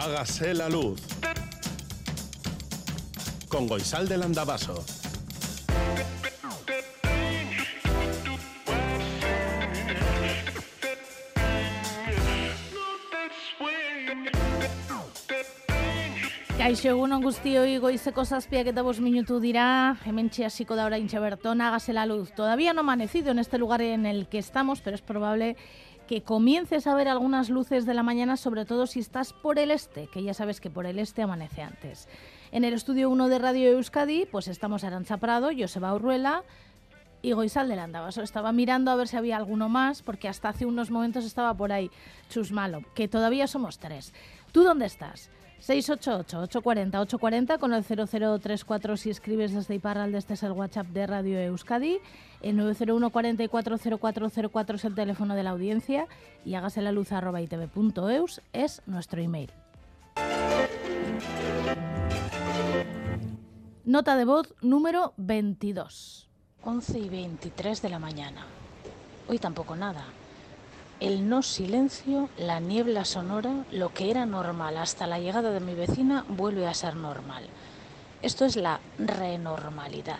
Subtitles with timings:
[0.00, 1.00] Hágase la luz.
[3.48, 4.84] Con Goisal del Andabaso.
[16.58, 21.60] Kaixo egun on guztioi goizeko zazpiak eta bos minutu dira, hemen hasiko da orain berton,
[21.60, 22.30] hágase la luz.
[22.36, 25.56] Todavía no amanecido en este lugar en el que estamos, pero es probable
[26.24, 30.06] comiences a ver algunas luces de la mañana, sobre todo si estás por el este,
[30.08, 32.08] que ya sabes que por el este amanece antes.
[32.50, 36.44] En el estudio 1 de Radio Euskadi, pues estamos Arancha Prado, Joseba Urruela
[37.20, 38.22] y Goizal del Andabaso.
[38.22, 41.72] Estaba mirando a ver si había alguno más, porque hasta hace unos momentos estaba por
[41.72, 41.90] ahí
[42.30, 44.14] Chusmalo, que todavía somos tres.
[44.52, 45.30] ¿Tú dónde estás?
[45.66, 51.98] 688-840-840 con el 0034 si escribes desde Iparralde, este es el WhatsApp de Radio Euskadi.
[52.42, 56.06] El 901 440404 es el teléfono de la audiencia
[56.44, 59.50] y hágase la luz arroba itv.eus es nuestro email.
[63.84, 66.28] Nota de voz número 22.
[66.62, 68.46] 11 y 23 de la mañana.
[69.28, 70.04] Hoy tampoco nada
[71.00, 75.74] el no silencio, la niebla sonora, lo que era normal hasta la llegada de mi
[75.74, 77.44] vecina vuelve a ser normal.
[78.20, 80.18] Esto es la renormalidad.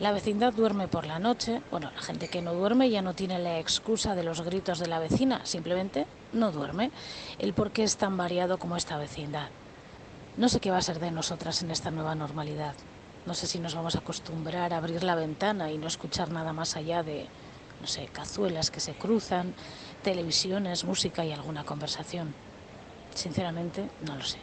[0.00, 3.38] La vecindad duerme por la noche, bueno, la gente que no duerme ya no tiene
[3.38, 6.90] la excusa de los gritos de la vecina, simplemente no duerme.
[7.38, 9.48] El por qué es tan variado como esta vecindad.
[10.36, 12.74] No sé qué va a ser de nosotras en esta nueva normalidad.
[13.24, 16.52] No sé si nos vamos a acostumbrar a abrir la ventana y no escuchar nada
[16.52, 17.28] más allá de,
[17.80, 19.54] no sé, cazuelas que se cruzan,
[20.02, 22.34] televisiones, música y alguna conversación.
[23.14, 24.38] Sinceramente, no lo sé.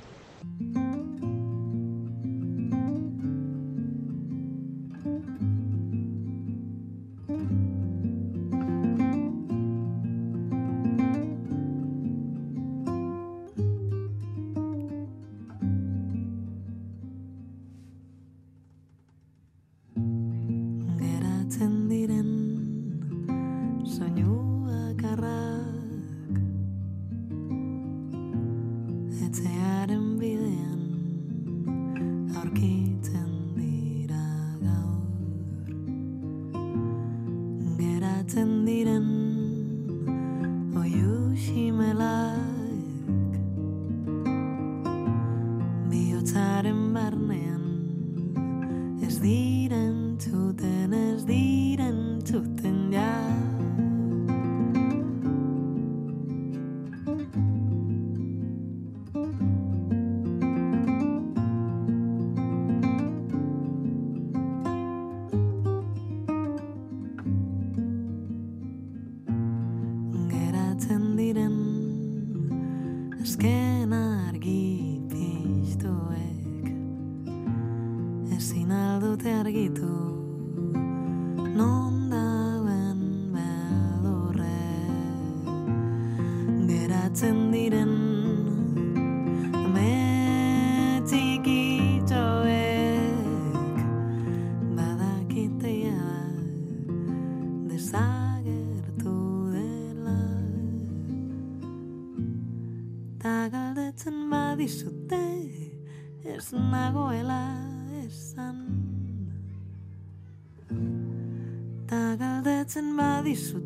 [104.53, 105.17] badizute
[106.29, 107.41] ez nagoela
[108.05, 108.57] esan
[111.89, 113.62] Ta galdetzen badizute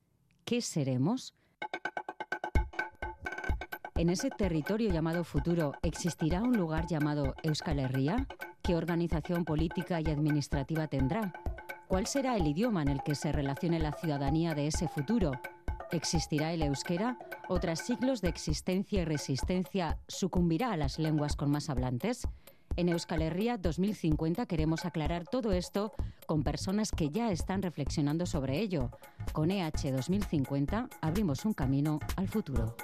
[0.46, 1.34] ¿Qué seremos?
[3.96, 8.28] En ese territorio llamado futuro, ¿existirá un lugar llamado Euskal Herria?
[8.62, 11.34] ¿Qué organización política y administrativa tendrá?
[11.90, 15.32] ¿Cuál será el idioma en el que se relacione la ciudadanía de ese futuro?
[15.92, 17.18] ¿Existirá el euskera?
[17.48, 22.28] ¿O tras siglos de existencia y resistencia sucumbirá a las lenguas con más hablantes?
[22.76, 25.92] En Euskal Herria 2050 queremos aclarar todo esto
[26.28, 28.92] con personas que ya están reflexionando sobre ello.
[29.34, 32.76] Con EH 2050 abrimos un camino al futuro.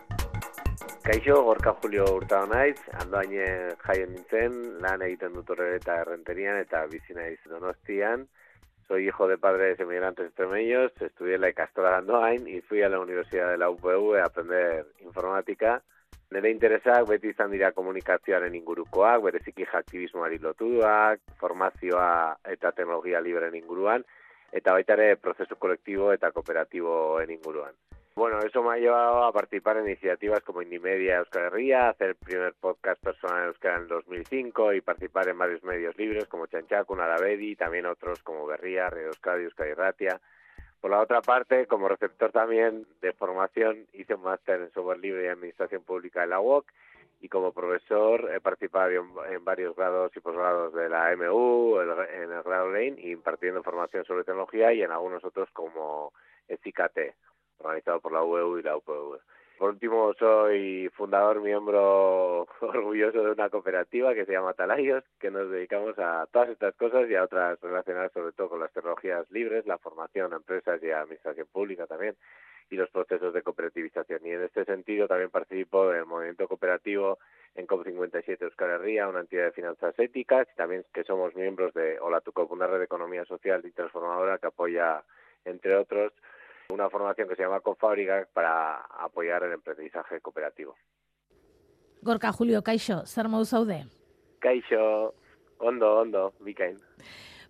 [1.03, 8.25] Kaixo, gorka Julio Hurtado naiz, andoaine jaien nintzen, lan egiten dut errenterian eta naiz donostian.
[8.87, 12.89] Soy hijo de padres emigrantes extremeños, estudié en la Icastora de Andoain y fui a
[12.89, 15.81] la Universidad de la UPV a aprender informática
[16.33, 22.07] Nere interesak beti izan dira komunikazioaren ingurukoak, bereziki aktivismoari lotuak, formazioa
[22.53, 24.03] eta teknologia liberen inguruan,
[24.51, 27.77] eta baita ere prozesu kolektibo eta kooperatiboen inguruan.
[28.17, 32.15] Bueno, eso me ha llevado a participar en iniciativas como Indimedia Euskal Herria, hacer el
[32.15, 36.95] primer podcast personal en Euskal en 2005 y participar en varios medios libres como Chanchaco,
[36.95, 40.21] Narabedi, también otros como Berría, Radio Euskadi, Euskadi Ratia.
[40.79, 45.25] Por la otra parte, como receptor también de formación, hice un máster en software libre
[45.25, 46.71] y administración pública en la UOC
[47.19, 52.43] y como profesor he participado en, varios grados y posgrados de la MU, en el
[52.43, 56.13] grado Lane, impartiendo formación sobre tecnología y en algunos otros como
[56.63, 56.97] CICAT,
[57.59, 59.19] organizado por la UEU y la UPV.
[59.57, 65.49] Por último, soy fundador, miembro orgulloso de una cooperativa que se llama Talayos, que nos
[65.49, 69.65] dedicamos a todas estas cosas y a otras relacionadas sobre todo con las tecnologías libres,
[69.65, 72.17] la formación a empresas y a administración pública también,
[72.69, 74.25] y los procesos de cooperativización.
[74.25, 77.19] Y en este sentido también participo del movimiento cooperativo
[77.55, 81.97] en COP57 Euskal Herria, una entidad de finanzas éticas, y también que somos miembros de
[81.99, 85.01] Olatucop, una red de economía social y transformadora que apoya,
[85.45, 86.11] entre otros,
[86.69, 90.75] una formación que se llama Confábrica para apoyar el emprendizaje cooperativo.
[92.01, 93.85] Gorka Julio, Kaixo, zer Saude.
[94.39, 95.15] Kaixo,
[95.59, 96.77] ondo, ondo, bikain.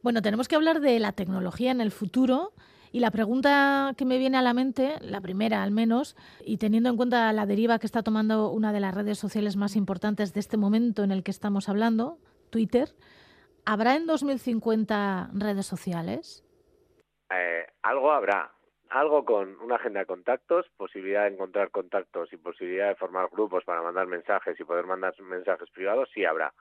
[0.01, 2.53] Bueno, tenemos que hablar de la tecnología en el futuro
[2.91, 6.15] y la pregunta que me viene a la mente, la primera al menos,
[6.45, 9.75] y teniendo en cuenta la deriva que está tomando una de las redes sociales más
[9.75, 12.19] importantes de este momento en el que estamos hablando,
[12.51, 12.95] Twitter,
[13.65, 16.45] ¿habrá en 2050 redes sociales?
[17.29, 18.54] Eh, algo habrá,
[18.89, 23.63] algo con una agenda de contactos, posibilidad de encontrar contactos y posibilidad de formar grupos
[23.63, 26.53] para mandar mensajes y poder mandar mensajes privados, sí habrá.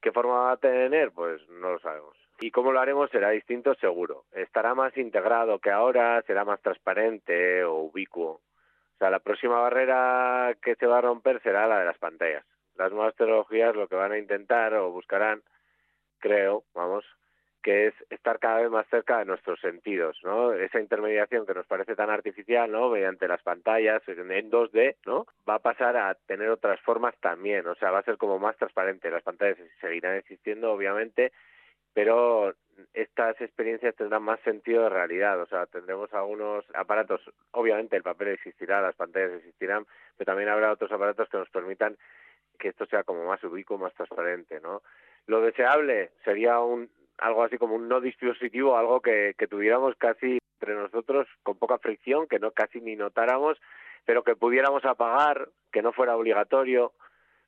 [0.00, 1.12] ¿Qué forma va a tener?
[1.12, 2.16] Pues no lo sabemos.
[2.40, 4.24] Y cómo lo haremos será distinto seguro.
[4.32, 8.30] Estará más integrado que ahora, será más transparente o ubicuo.
[8.30, 12.44] O sea, la próxima barrera que se va a romper será la de las pantallas.
[12.76, 15.42] Las nuevas tecnologías lo que van a intentar o buscarán,
[16.18, 17.04] creo, vamos,
[17.62, 20.52] que es estar cada vez más cerca de nuestros sentidos, ¿no?
[20.52, 22.88] Esa intermediación que nos parece tan artificial, ¿no?
[22.90, 25.26] Mediante las pantallas en 2D, ¿no?
[25.48, 28.56] Va a pasar a tener otras formas también, o sea, va a ser como más
[28.56, 29.10] transparente.
[29.10, 31.32] Las pantallas seguirán existiendo, obviamente,
[31.92, 32.54] pero
[32.94, 37.20] estas experiencias tendrán más sentido de realidad, o sea, tendremos algunos aparatos,
[37.50, 39.86] obviamente el papel existirá, las pantallas existirán,
[40.16, 41.96] pero también habrá otros aparatos que nos permitan
[42.58, 44.82] que esto sea como más ubicuo, más transparente, ¿no?
[45.26, 46.90] Lo deseable sería un
[47.20, 51.78] algo así como un no dispositivo, algo que, que tuviéramos casi entre nosotros con poca
[51.78, 53.58] fricción, que no casi ni notáramos,
[54.04, 56.92] pero que pudiéramos apagar, que no fuera obligatorio,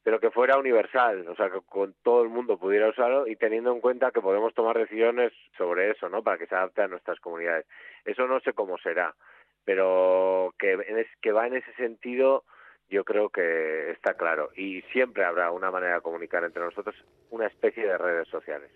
[0.02, 3.72] pero que fuera universal, o sea, que con todo el mundo pudiera usarlo y teniendo
[3.72, 6.22] en cuenta que podemos tomar decisiones sobre eso, ¿no?
[6.22, 7.66] Para que se adapte a nuestras comunidades.
[8.04, 9.14] Eso no sé cómo será,
[9.64, 12.44] pero que, que va en ese sentido,
[12.88, 14.50] yo creo que está claro.
[14.56, 16.96] Y siempre habrá una manera de comunicar entre nosotros,
[17.30, 18.70] una especie de redes sociales.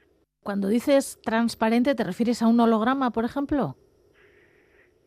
[0.47, 3.75] Cuando dices transparente, ¿te refieres a un holograma, por ejemplo?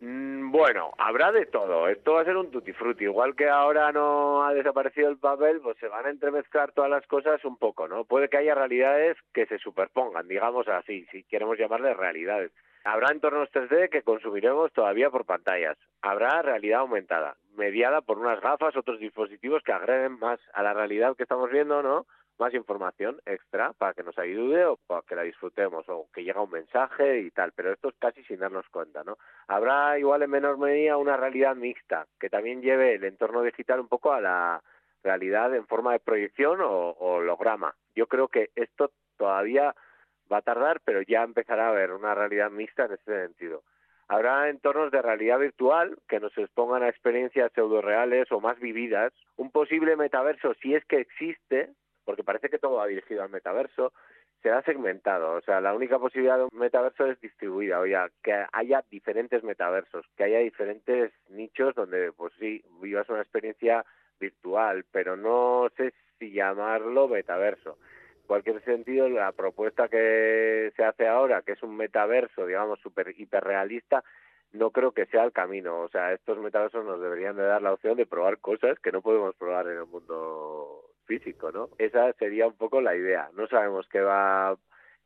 [0.01, 1.87] Mm, bueno, habrá de todo.
[1.87, 3.05] Esto va a ser un tutti frutti.
[3.05, 7.07] Igual que ahora no ha desaparecido el papel, pues se van a entremezclar todas las
[7.07, 8.03] cosas un poco, ¿no?
[8.03, 12.51] Puede que haya realidades que se superpongan, digamos así, si queremos llamarle realidades.
[12.83, 15.77] Habrá entornos 3D que consumiremos todavía por pantallas.
[16.01, 21.15] Habrá realidad aumentada, mediada por unas gafas, otros dispositivos que agreguen más a la realidad
[21.15, 22.05] que estamos viendo, ¿no?
[22.39, 26.41] Más información extra para que nos ayude o para que la disfrutemos o que llega
[26.41, 29.17] un mensaje y tal, pero esto es casi sin darnos cuenta, ¿no?
[29.47, 33.87] Habrá igual en menor medida una realidad mixta que también lleve el entorno digital un
[33.87, 34.63] poco a la
[35.03, 37.75] realidad en forma de proyección o, holograma.
[37.95, 39.75] Yo creo que esto todavía
[40.31, 43.63] va a tardar, pero ya empezará a haber una realidad mixta en este sentido.
[44.07, 49.13] Habrá entornos de realidad virtual que nos expongan a experiencias pseudo reales o más vividas.
[49.37, 51.69] Un posible metaverso, si es que existe,
[52.09, 53.93] porque parece que todo va dirigido al metaverso,
[54.41, 55.33] se ha segmentado.
[55.33, 59.43] O sea, la única posibilidad de un metaverso es distribuida, o sea, que haya diferentes
[59.43, 63.85] metaversos, que haya diferentes nichos donde, pues sí, vivas una experiencia
[64.19, 67.77] virtual, pero no sé si llamarlo metaverso.
[68.21, 73.13] En cualquier sentido, la propuesta que se hace ahora, que es un metaverso, digamos, súper
[73.19, 74.03] hiperrealista,
[74.53, 75.81] no creo que sea el camino.
[75.81, 79.03] O sea, estos metaversos nos deberían de dar la opción de probar cosas que no
[79.03, 81.69] podemos probar en el mundo físico, ¿no?
[81.79, 83.31] Esa sería un poco la idea.
[83.33, 84.55] No sabemos qué va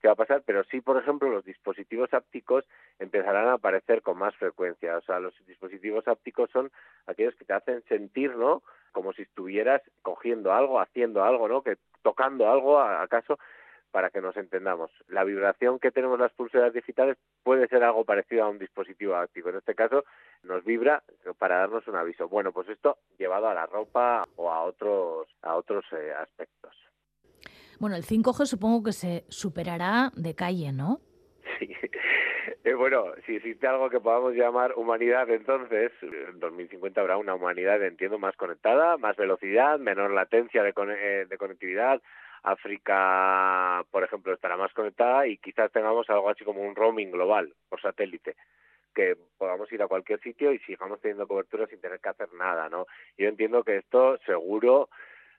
[0.01, 2.65] qué va a pasar, pero sí, por ejemplo, los dispositivos ápticos
[2.99, 4.97] empezarán a aparecer con más frecuencia.
[4.97, 6.69] O sea, los dispositivos ápticos son
[7.07, 8.63] aquellos que te hacen sentir, ¿no?
[8.91, 11.63] Como si estuvieras cogiendo algo, haciendo algo, ¿no?
[11.63, 13.39] Que tocando algo, acaso,
[13.93, 14.89] para que nos entendamos.
[15.07, 19.49] La vibración que tenemos las pulseras digitales puede ser algo parecido a un dispositivo áptico.
[19.49, 20.03] En este caso,
[20.41, 21.03] nos vibra
[21.37, 22.27] para darnos un aviso.
[22.27, 26.75] Bueno, pues esto llevado a la ropa o a otros, a otros eh, aspectos.
[27.79, 30.99] Bueno, el 5G supongo que se superará de calle, ¿no?
[31.59, 31.69] Sí.
[32.65, 37.83] Eh, bueno, si existe algo que podamos llamar humanidad, entonces en 2050 habrá una humanidad,
[37.83, 42.01] entiendo, más conectada, más velocidad, menor latencia de, eh, de conectividad.
[42.43, 47.53] África, por ejemplo, estará más conectada y quizás tengamos algo así como un roaming global
[47.69, 48.35] por satélite
[48.93, 52.69] que podamos ir a cualquier sitio y sigamos teniendo cobertura sin tener que hacer nada,
[52.69, 52.85] ¿no?
[53.17, 54.89] Yo entiendo que esto seguro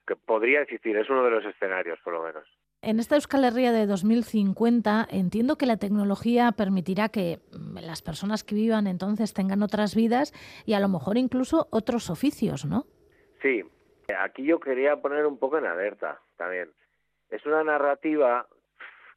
[0.07, 2.45] que podría existir, es uno de los escenarios por lo menos.
[2.83, 8.45] En esta Euskal Herria de 2050 entiendo que la tecnología permitirá que mm, las personas
[8.45, 10.33] que vivan entonces tengan otras vidas
[10.67, 12.85] y a lo mejor incluso otros oficios, ¿no?
[13.41, 13.63] Sí,
[14.19, 16.71] aquí yo quería poner un poco en alerta también.
[17.35, 18.47] Es una narrativa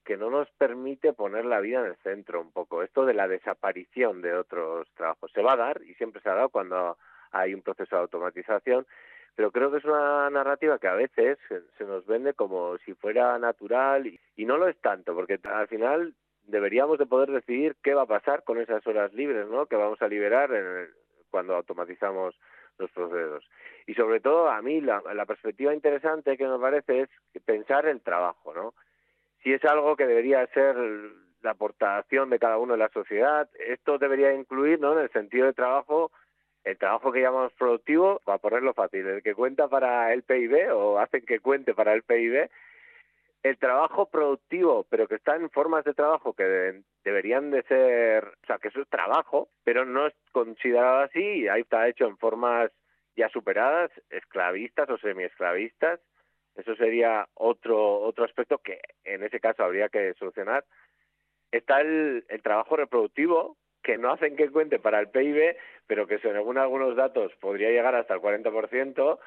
[0.03, 2.81] que no nos permite poner la vida en el centro un poco.
[2.81, 6.33] Esto de la desaparición de otros trabajos se va a dar y siempre se ha
[6.33, 6.97] dado cuando
[7.31, 8.88] hay un proceso de automatización,
[9.36, 11.38] pero creo que es una narrativa que a veces
[11.77, 16.15] se nos vende como si fuera natural y, no lo es tanto, porque al final
[16.47, 19.67] deberíamos de poder decidir qué va a pasar con esas horas libres, ¿no?
[19.67, 20.50] Que vamos a liberar
[21.29, 22.33] cuando automatizamos
[22.77, 23.48] los procesos.
[23.86, 27.10] Y sobre todo, a mí la, la perspectiva interesante que me parece es
[27.43, 28.74] pensar el trabajo, ¿no?
[29.43, 30.75] Si es algo que debería ser
[31.41, 34.93] la aportación de cada uno de la sociedad, esto debería incluir, ¿no?
[34.93, 36.12] En el sentido de trabajo,
[36.63, 41.00] el trabajo que llamamos productivo, para ponerlo fácil, el que cuenta para el PIB o
[41.00, 42.50] hacen que cuente para el PIB,
[43.44, 48.46] el trabajo productivo, pero que está en formas de trabajo que deberían de ser, o
[48.46, 52.72] sea, que eso es trabajo, pero no es considerado así, ahí está hecho en formas
[53.15, 56.00] ya superadas, esclavistas o semiesclavistas.
[56.56, 60.65] Eso sería otro otro aspecto que en ese caso habría que solucionar.
[61.51, 65.56] Está el, el trabajo reproductivo, que no hacen que cuente para el PIB,
[65.88, 69.20] pero que según algunos datos podría llegar hasta el 40%,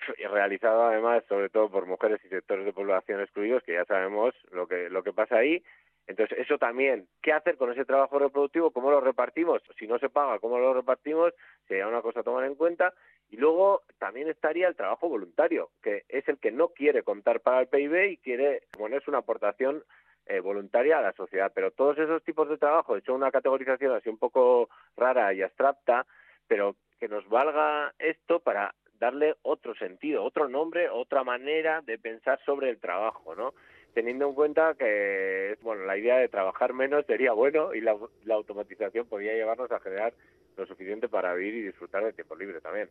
[0.30, 4.66] realizado además sobre todo por mujeres y sectores de población excluidos, que ya sabemos lo
[4.66, 5.62] que, lo que pasa ahí.
[6.06, 8.72] Entonces, eso también, ¿qué hacer con ese trabajo reproductivo?
[8.72, 9.62] ¿Cómo lo repartimos?
[9.78, 11.32] Si no se paga, ¿cómo lo repartimos?
[11.68, 12.92] Sería una cosa a tomar en cuenta.
[13.28, 17.60] Y luego también estaría el trabajo voluntario, que es el que no quiere contar para
[17.60, 19.84] el PIB y quiere ponerse una aportación
[20.26, 21.52] eh, voluntaria a la sociedad.
[21.54, 25.42] Pero todos esos tipos de trabajo, he hecho una categorización así un poco rara y
[25.42, 26.06] abstracta,
[26.48, 32.38] pero que nos valga esto para darle otro sentido, otro nombre, otra manera de pensar
[32.44, 33.54] sobre el trabajo, ¿no?
[33.94, 38.34] Teniendo en cuenta que, bueno, la idea de trabajar menos sería bueno y la, la
[38.34, 40.12] automatización podría llevarnos a generar
[40.56, 42.88] lo suficiente para vivir y disfrutar del tiempo libre también.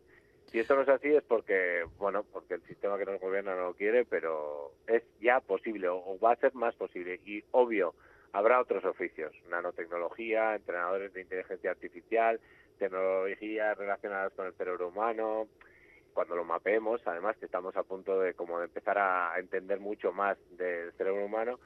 [0.48, 3.68] Si esto no es así es porque, bueno, porque el sistema que nos gobierna no
[3.68, 7.22] lo quiere, pero es ya posible o va a ser más posible.
[7.24, 7.94] Y obvio,
[8.34, 12.40] habrá otros oficios, nanotecnología, entrenadores de inteligencia artificial,
[12.80, 15.48] tecnologías relacionadas con el cerebro humano,
[16.14, 20.12] cuando lo mapeemos, además que estamos a punto de como de empezar a entender mucho
[20.12, 21.60] más del cerebro humano,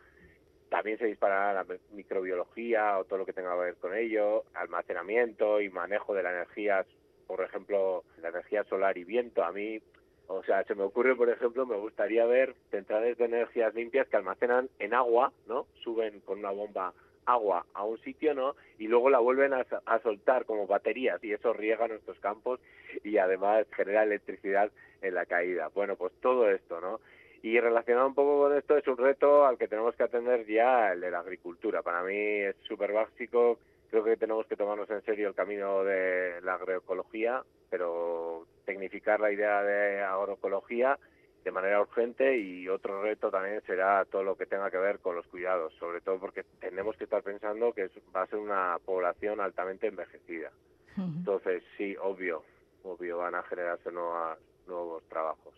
[0.70, 5.62] también se disparará la microbiología o todo lo que tenga que ver con ello, almacenamiento
[5.62, 6.86] y manejo de la energía
[7.28, 9.44] por ejemplo, la energía solar y viento.
[9.44, 9.82] A mí,
[10.28, 14.18] o sea, se me ocurre, por ejemplo, me gustaría ver centrales de energías limpias que
[14.18, 15.68] almacenan en agua, ¿no?
[15.84, 16.94] Suben con una bomba
[17.26, 18.56] agua a un sitio, ¿no?
[18.78, 22.60] Y luego la vuelven a, a, soltar como baterías y eso riega nuestros campos
[23.04, 25.70] y además genera electricidad en la caída.
[25.74, 27.00] Bueno, pues todo esto, ¿no?
[27.42, 30.94] Y relacionado un poco con esto es un reto al que tenemos que atender ya
[30.94, 31.82] el de la agricultura.
[31.82, 33.60] Para mí es súper básico
[33.94, 39.32] creo que tenemos que tomarnos en serio el camino de la agroecología, pero tecnificar la
[39.32, 40.98] idea de agroecología
[41.44, 45.16] de manera urgente y otro reto también será todo lo que tenga que ver con
[45.16, 49.42] los cuidados, sobre todo porque tenemos que estar pensando que va a ser una población
[49.42, 50.52] altamente envejecida.
[50.96, 52.44] Entonces, sí, obvio,
[52.84, 55.54] obvio van a generarse nuevos trabajos.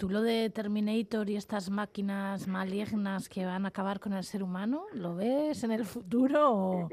[0.00, 4.42] ¿Tú lo de Terminator y estas máquinas malignas que van a acabar con el ser
[4.42, 6.88] humano, lo ves en el futuro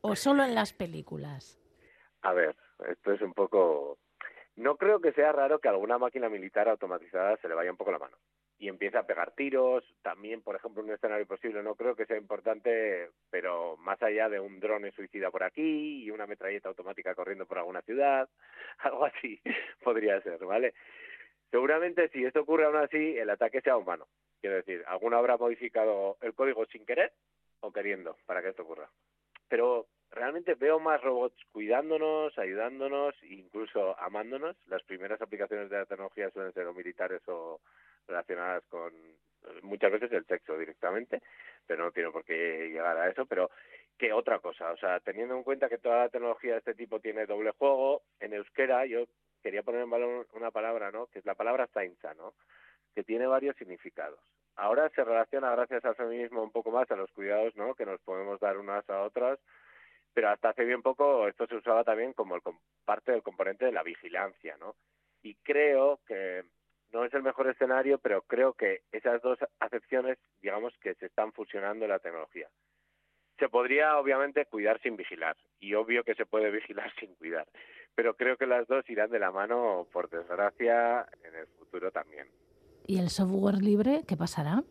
[0.00, 1.56] o, solo en las películas?
[2.22, 2.56] A ver,
[2.88, 3.96] esto es un poco...
[4.56, 7.92] No creo que sea raro que alguna máquina militar automatizada se le vaya un poco
[7.92, 8.16] la mano.
[8.58, 9.82] y empieza a pegar tiros.
[10.02, 14.38] También, por ejemplo, un escenario posible no creo que sea importante, pero más allá de
[14.38, 18.28] un drone suicida por aquí y una metralleta automática corriendo por alguna ciudad,
[18.78, 19.40] algo así
[19.82, 20.74] podría ser, ¿vale?
[21.50, 24.06] Seguramente si esto ocurre aún así, el ataque sea humano.
[24.40, 27.12] Quiero decir, alguno habrá modificado el código sin querer
[27.60, 28.88] o queriendo para que esto ocurra.
[29.48, 34.56] Pero realmente veo más robots cuidándonos, ayudándonos, incluso amándonos.
[34.68, 37.60] Las primeras aplicaciones de la tecnología suelen ser o militares o
[38.06, 38.92] relacionadas con
[39.62, 41.20] muchas veces el sexo directamente,
[41.66, 43.50] pero no tiene por qué llegar a eso, pero
[43.98, 47.00] que otra cosa, o sea, teniendo en cuenta que toda la tecnología de este tipo
[47.00, 49.04] tiene doble juego, en euskera yo
[49.42, 51.06] quería poner en valor una palabra, ¿no?
[51.06, 52.34] Que es la palabra zaintza, ¿no?
[52.94, 54.20] Que tiene varios significados.
[54.56, 57.74] Ahora se relaciona gracias al feminismo un poco más a los cuidados, ¿no?
[57.74, 59.38] Que nos podemos dar unas a otras,
[60.14, 62.42] pero hasta hace bien poco esto se usaba también como el,
[62.84, 64.76] parte del componente de la vigilancia, ¿no?
[65.22, 66.44] Y creo que
[66.92, 71.32] no es el mejor escenario, pero creo que esas dos acepciones, digamos que se están
[71.32, 72.48] fusionando en la tecnología.
[73.38, 77.48] Se podría, obviamente, cuidar sin vigilar, y obvio que se puede vigilar sin cuidar,
[77.94, 82.28] pero creo que las dos irán de la mano, por desgracia, en el futuro también.
[82.86, 84.62] ¿Y el software libre qué pasará?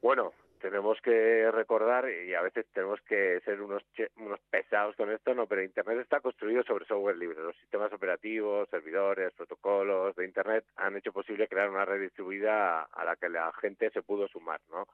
[0.00, 0.32] Bueno,
[0.62, 3.82] tenemos que recordar y a veces tenemos que ser unos
[4.16, 7.42] unos pesados con esto, no, pero Internet está construido sobre software libre.
[7.42, 13.04] Los sistemas operativos, servidores, protocolos de Internet han hecho posible crear una red distribuida a
[13.04, 14.86] la que la gente se pudo sumar, ¿no?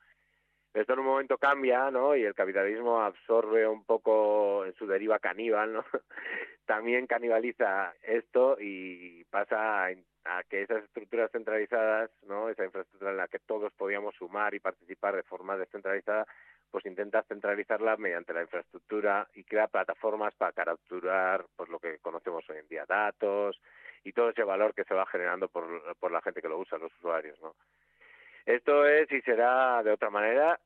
[0.81, 2.15] Esto en un momento cambia, ¿no?
[2.15, 5.85] Y el capitalismo absorbe un poco en su deriva caníbal, ¿no?
[6.67, 9.91] También canibaliza esto y pasa a
[10.29, 12.51] a que esas estructuras centralizadas, ¿no?
[12.51, 16.27] esa infraestructura en la que todos podíamos sumar y participar de forma descentralizada,
[16.71, 22.45] pues intenta centralizarla mediante la infraestructura y crea plataformas para capturar pues lo que conocemos
[22.51, 23.59] hoy en día, datos
[24.05, 26.77] y todo ese valor que se va generando por, por la gente que lo usa,
[26.77, 27.55] los usuarios, ¿no?
[28.45, 30.59] Esto es y será de otra manera.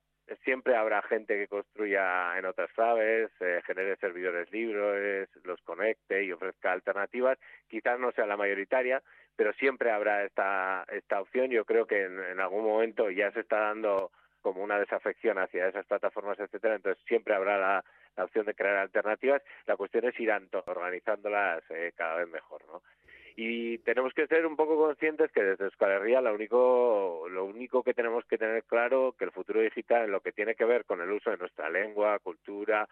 [0.45, 6.33] Siempre habrá gente que construya en otras claves, eh, genere servidores libres, los conecte y
[6.33, 7.39] ofrezca alternativas.
[7.69, 9.03] Quizás no sea la mayoritaria,
[9.37, 11.51] pero siempre habrá esta, esta opción.
[11.51, 15.87] Yo creo que en, algún momento ya se está dando como una desafección hacia esas
[15.87, 17.85] plataformas, etcétera, entonces siempre habrá la,
[18.25, 19.43] opción de crear alternativas.
[19.67, 20.33] La cuestión es ir
[20.67, 22.83] organizándolas eh, cada vez mejor, ¿no?
[23.35, 27.83] Y tenemos que ser un poco conscientes que desde Euskal Herria lo único, lo único
[27.83, 30.85] que tenemos que tener claro que el futuro digital en lo que tiene que ver
[30.85, 32.89] con el uso de nuestra lengua, cultura,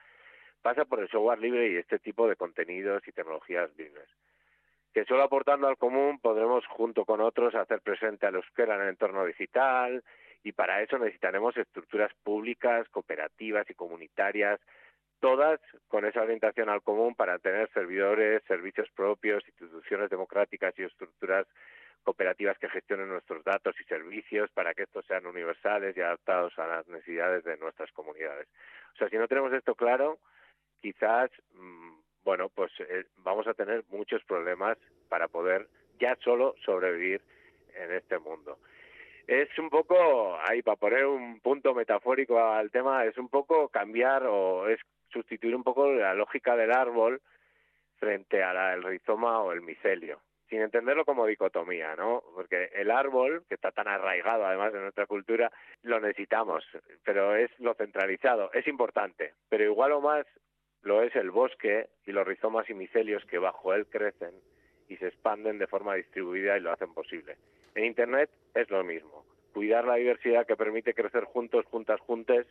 [0.63, 4.09] pasa por el software libre y este tipo de contenidos y tecnologías libres.
[4.95, 8.83] Que solo aportando al común podremos junto con otros hacer presente a los euskera en
[8.83, 10.03] el entorno digital
[10.43, 14.59] y para eso necesitaremos estructuras públicas, cooperativas y comunitarias,
[15.21, 21.47] todas con esa orientación al común para tener servidores, servicios propios, instituciones democráticas y estructuras
[22.03, 26.67] cooperativas que gestionen nuestros datos y servicios para que estos sean universales y adaptados a
[26.67, 28.49] las necesidades de nuestras comunidades.
[28.95, 30.19] O sea, si no tenemos esto claro,
[30.81, 34.77] quizás mm, bueno, pues eh, vamos a tener muchos problemas
[35.09, 37.21] para poder ya solo sobrevivir
[37.75, 38.59] en este mundo.
[39.27, 44.25] Es un poco, ahí para poner un punto metafórico al tema, es un poco cambiar
[44.27, 44.81] o es
[45.13, 47.21] sustituir un poco la lógica del árbol
[47.99, 52.23] frente al rizoma o el micelio, sin entenderlo como dicotomía, ¿no?
[52.35, 56.65] Porque el árbol, que está tan arraigado además en nuestra cultura, lo necesitamos,
[57.05, 60.27] pero es lo centralizado, es importante, pero igual o más
[60.83, 64.35] lo es el bosque y los rizomas y micelios que bajo él crecen
[64.89, 67.37] y se expanden de forma distribuida y lo hacen posible.
[67.75, 69.25] En Internet es lo mismo.
[69.53, 72.47] Cuidar la diversidad que permite crecer juntos, juntas, juntes,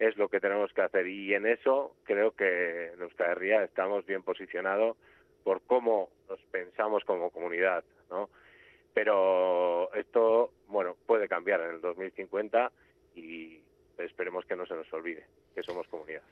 [0.00, 1.06] es lo que tenemos que hacer.
[1.06, 4.96] Y en eso creo que en Euskal estamos bien posicionados
[5.44, 8.28] por cómo nos pensamos como comunidad, ¿no?
[8.94, 12.72] Pero esto, bueno, puede cambiar en el 2050
[13.14, 13.60] y
[13.98, 16.22] esperemos que no se nos olvide que somos comunidad.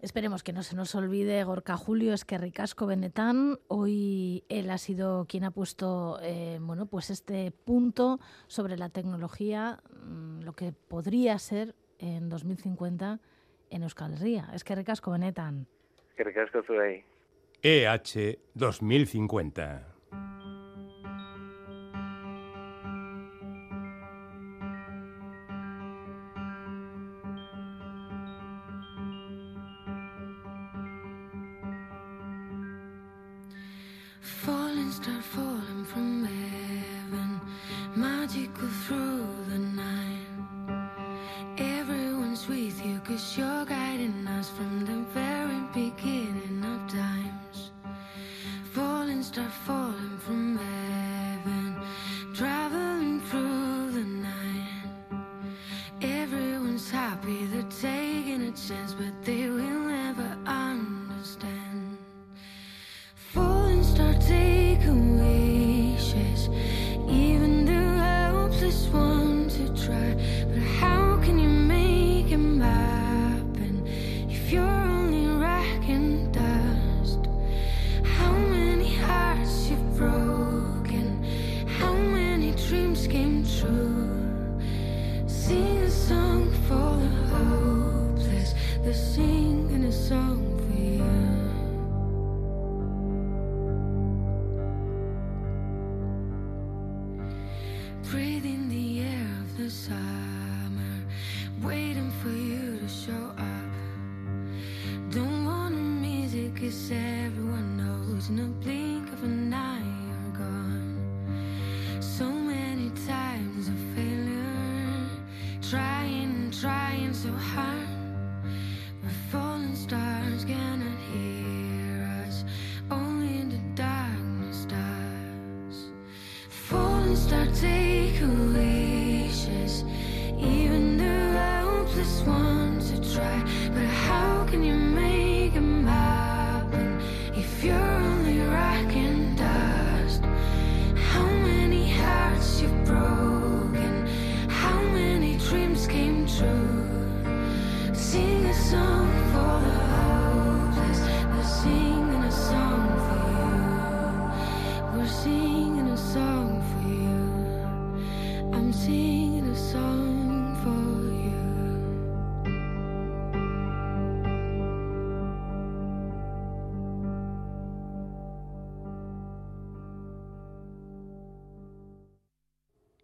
[0.00, 3.58] Esperemos que no se nos olvide Gorka Julio es que Ricasco Benetán.
[3.68, 9.82] Hoy él ha sido quien ha puesto eh, bueno, pues este punto sobre la tecnología,
[10.02, 13.20] mm, lo que podría ser en 2050
[13.70, 14.48] en Euskal Herria.
[14.54, 15.66] Es que Ricasco Benetan.
[16.16, 17.04] Que Ricasco ahí.
[17.62, 19.89] EH 2050.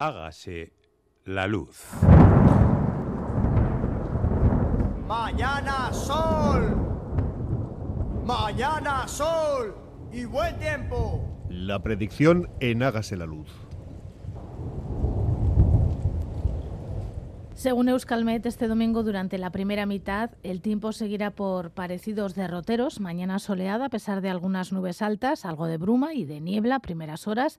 [0.06, 0.72] Hágase
[1.24, 1.82] la luz.
[5.04, 6.76] Mañana sol.
[8.24, 9.74] Mañana sol.
[10.12, 11.44] Y buen tiempo.
[11.50, 13.52] La predicción en Hágase la Luz.
[17.54, 23.40] Según Euskalmet, este domingo durante la primera mitad el tiempo seguirá por parecidos derroteros, mañana
[23.40, 27.26] soleada a pesar de algunas nubes altas, algo de bruma y de niebla a primeras
[27.26, 27.58] horas.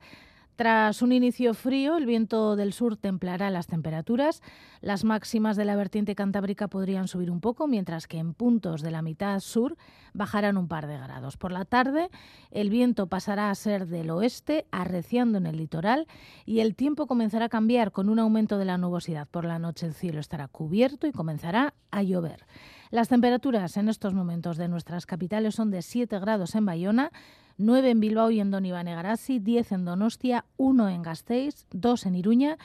[0.57, 4.41] Tras un inicio frío, el viento del sur templará las temperaturas.
[4.81, 8.89] Las máximas de la vertiente cantábrica podrían subir un poco, mientras que en puntos de
[8.89, 9.77] la mitad sur
[10.15, 11.37] bajarán un par de grados.
[11.37, 12.09] Por la tarde,
[12.49, 16.07] el viento pasará a ser del oeste, arreciando en el litoral,
[16.43, 19.27] y el tiempo comenzará a cambiar con un aumento de la nubosidad.
[19.27, 22.47] Por la noche el cielo estará cubierto y comenzará a llover.
[22.89, 27.11] Las temperaturas en estos momentos de nuestras capitales son de 7 grados en Bayona,
[27.57, 32.15] 9 en Bilbao y en Donibane Garasi, 10 en Donostia, 1 en Gasteiz, 2 en
[32.15, 32.57] Iruña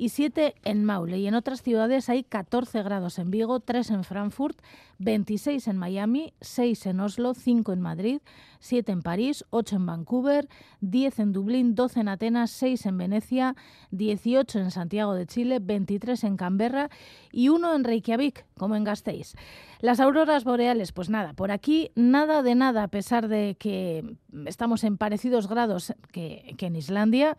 [0.00, 1.18] y 7 en Maule.
[1.18, 4.58] Y en otras ciudades hay 14 grados en Vigo, 3 en Frankfurt,
[4.96, 8.20] 26 en Miami, 6 en Oslo, 5 en Madrid,
[8.60, 10.48] 7 en París, 8 en Vancouver,
[10.80, 13.56] 10 en Dublín, 12 en Atenas, 6 en Venecia,
[13.90, 16.88] 18 en Santiago de Chile, 23 en Canberra
[17.30, 19.34] y 1 en Reykjavik, como en Gasteiz.
[19.80, 24.82] Las auroras boreales, pues nada, por aquí nada de nada, a pesar de que estamos
[24.82, 27.36] en parecidos grados que, que en Islandia.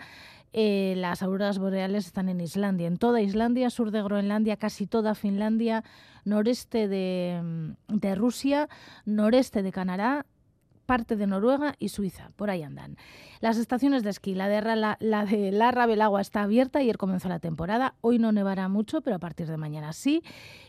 [0.53, 5.15] Eh, las auroras boreales están en Islandia, en toda Islandia, sur de Groenlandia, casi toda
[5.15, 5.83] Finlandia,
[6.25, 8.67] noreste de, de Rusia,
[9.05, 10.25] noreste de Canadá,
[10.85, 12.97] parte de Noruega y Suiza, por ahí andan.
[13.39, 17.29] Las estaciones de esquí, la de, la, la de Larra Belagua está abierta, ayer comenzó
[17.29, 20.21] la temporada, hoy no nevará mucho, pero a partir de mañana sí,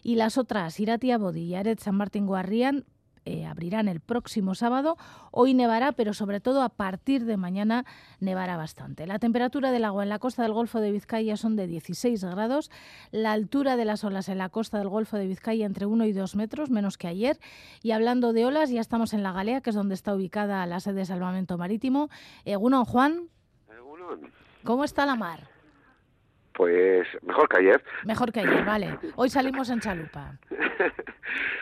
[0.05, 2.85] y las otras, Iratia Bodi y Aret San Martín Guarrián,
[3.25, 4.97] eh, abrirán el próximo sábado.
[5.31, 7.85] Hoy nevará, pero sobre todo a partir de mañana
[8.21, 9.07] nevará bastante.
[9.07, 12.71] La temperatura del agua en la costa del Golfo de Vizcaya son de 16 grados.
[13.13, 16.13] La altura de las olas en la costa del Golfo de Vizcaya entre 1 y
[16.13, 17.39] 2 metros, menos que ayer.
[17.83, 20.81] Y hablando de olas, ya estamos en la Galea, que es donde está ubicada la
[20.81, 22.09] sede de salvamento marítimo.
[22.45, 23.29] Egunon, Juan.
[23.73, 24.33] Egunon.
[24.65, 25.49] ¿Cómo está la mar?
[26.55, 27.85] Pues mejor que ayer.
[28.05, 28.99] Mejor que ayer, vale.
[29.17, 30.39] Hoy salimos en chalupa.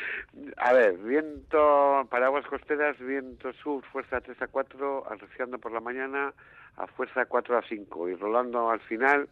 [0.56, 5.80] A ver, viento para aguas costeras, viento sur, fuerza 3 a 4, arreciando por la
[5.80, 6.32] mañana
[6.76, 9.28] a fuerza 4 a 5 y rolando al final,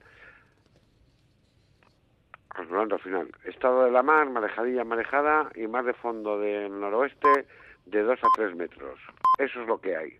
[2.68, 3.30] rolando al final.
[3.44, 7.46] Estado de la mar, marejadilla marejada y mar de fondo del noroeste
[7.86, 8.98] de 2 a 3 metros.
[9.38, 10.18] Eso es lo que hay.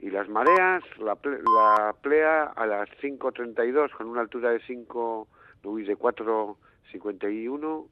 [0.00, 5.28] Y las mareas, la, ple, la plea a las 5.32 con una altura de 5,
[5.62, 7.86] de 4.51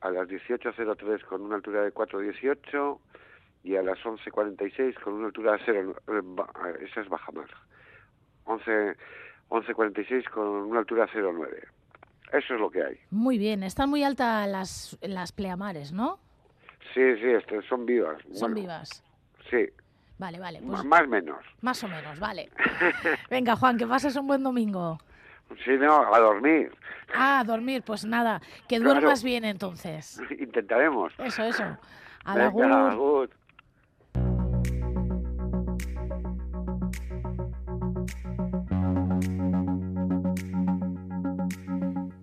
[0.00, 2.98] a las 18.03 con una altura de 4.18
[3.64, 5.96] y a las 11.46 con una altura de 0,
[6.80, 7.48] esa es baja mar.
[8.44, 8.96] 11,
[9.50, 11.48] 11.46 con una altura de 0.9.
[12.32, 12.98] Eso es lo que hay.
[13.10, 16.18] Muy bien, están muy altas las, las pleamares, ¿no?
[16.94, 18.18] Sí, sí, este, son vivas.
[18.32, 19.02] Son bueno, vivas.
[19.50, 19.68] Sí.
[20.18, 20.60] Vale, vale.
[20.66, 21.38] Pues más o menos.
[21.60, 22.50] Más o menos, vale.
[23.30, 24.98] Venga, Juan, que pases un buen domingo.
[25.64, 26.70] Sí, no, a dormir.
[27.14, 29.24] Ah, a dormir, pues nada, que duermas claro.
[29.24, 30.20] bien entonces.
[30.38, 31.12] Intentaremos.
[31.18, 31.64] Eso, eso.
[32.24, 33.30] A la Agur.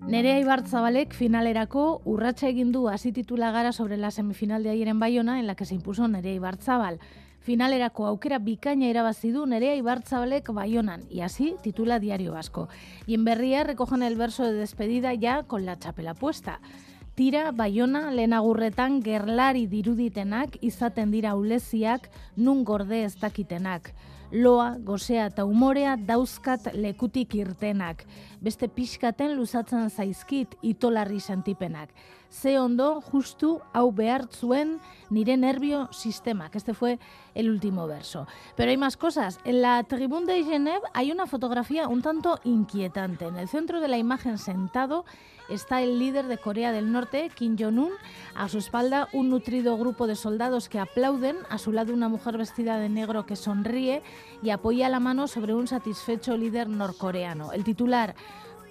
[0.06, 5.00] Nerea Ibarzabalek finalerako urratsa egin du hasi titula gara sobre la semifinal de ayer en
[5.00, 7.00] Bayona en la que se impuso Nerea Ibarzabal.
[7.46, 12.70] Finalerako aukera bikaina irabazi du Nerea Ibarzabalek Bayonan y así titula Diario Vasco.
[13.06, 16.60] Y en Berría recogen el verso de despedida ya con la chapela puesta.
[17.14, 23.94] Tira, Baiona, lehen agurretan gerlari diruditenak izaten dira uleziak nun gorde ez dakitenak.
[24.32, 28.04] Loa, gozea eta umorea dauzkat lekutik irtenak.
[28.42, 31.92] Beste pixkaten luzatzen zaizkit itolarri sentipenak.
[32.30, 36.56] Ze ondo justu hau behar zuen nire nervio sistemak.
[36.56, 36.98] Este fue
[37.36, 38.26] el último verso.
[38.58, 39.40] Pero hay más cosas.
[39.46, 43.28] En la Tribune de Genève hay una fotografía un tanto inquietante.
[43.28, 45.06] En el centro de la imagen sentado
[45.50, 47.92] está el líder de Corea del Norte, Kim Jong-un.
[48.36, 51.38] A su espalda, un nutrido grupo de soldados que aplauden.
[51.50, 54.04] A su lado, una mujer vestida de negro que sonríe
[54.42, 57.52] y apoya la mano sobre un satisfecho líder norcoreano.
[57.52, 58.16] El titular,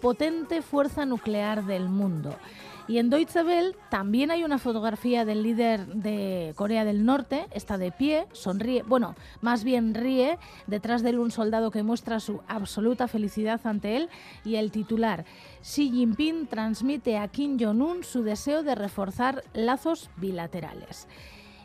[0.00, 2.36] potente fuerza nuclear del mundo.
[2.86, 7.78] Y en Deutsche Welle también hay una fotografía del líder de Corea del Norte, está
[7.78, 12.42] de pie, sonríe, bueno, más bien ríe, detrás de él un soldado que muestra su
[12.46, 14.10] absoluta felicidad ante él
[14.44, 15.24] y el titular,
[15.62, 21.08] Xi Jinping transmite a Kim Jong-un su deseo de reforzar lazos bilaterales.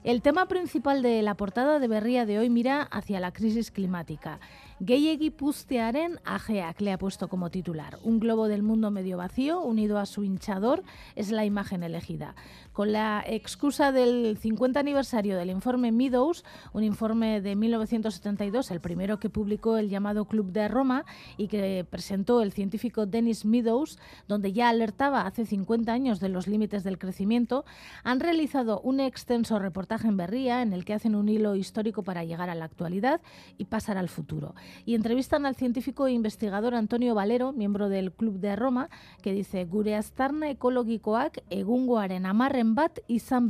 [0.05, 4.39] El tema principal de la portada de Berría de hoy mira hacia la crisis climática.
[4.79, 7.97] Gehiegi puztearen ajeak le ha puesto como titular.
[8.01, 10.83] Un globo del mundo medio vacío unido a su hinchador
[11.17, 12.33] es la imagen elegida.
[12.79, 19.19] Con la excusa del 50 aniversario del informe Meadows, un informe de 1972, el primero
[19.19, 21.03] que publicó el llamado Club de Roma
[21.35, 26.47] y que presentó el científico Dennis Meadows, donde ya alertaba hace 50 años de los
[26.47, 27.65] límites del crecimiento,
[28.05, 32.23] han realizado un extenso reportaje en Berría en el que hacen un hilo histórico para
[32.23, 33.19] llegar a la actualidad
[33.57, 34.55] y pasar al futuro.
[34.85, 38.89] Y entrevistan al científico e investigador Antonio Valero, miembro del Club de Roma,
[39.21, 43.47] que dice gure aztarna ekologikoak egungoaren amarren bat izan.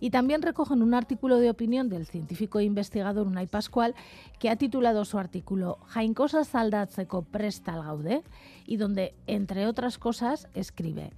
[0.00, 3.94] Y también recogen un artículo de opinión del científico e investigador Unai Pascual,
[4.38, 8.22] que ha titulado su artículo Jainkosa aldatzeko prestal gaude,
[8.66, 11.12] y donde, entre otras cosas, escribe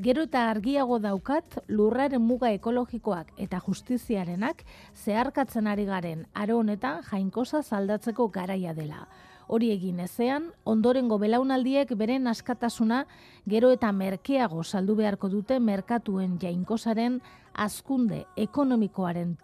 [0.00, 4.60] Gero eta argiago daukat lurraren muga ekologikoak eta justiziarenak
[4.94, 9.08] zeharkatzen ari garen aro honetan jainkosa zaldatzeko garaia dela.
[9.48, 13.06] Hori egin ezean, ondorengo belaunaldiek beren askatasuna
[13.48, 17.22] gero eta merkeago saldu beharko dute merkatuen jainkosaren
[17.54, 19.38] azkunde ekonomikoaren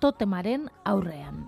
[0.00, 1.44] totemaren aurrean.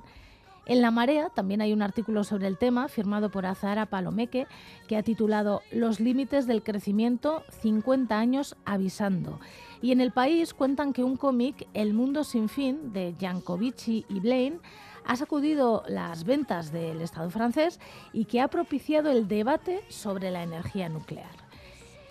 [0.65, 4.47] En La Marea también hay un artículo sobre el tema firmado por Azahara Palomeque
[4.87, 9.41] que ha titulado Los límites del crecimiento 50 años avisando.
[9.81, 14.21] Y en el país cuentan que un cómic, El mundo sin fin, de Jankovici y
[14.21, 14.61] Blaine,
[15.07, 17.81] ha sacudido las ventas del Estado francés
[18.13, 21.43] y que ha propiciado el debate sobre la energía nuclear.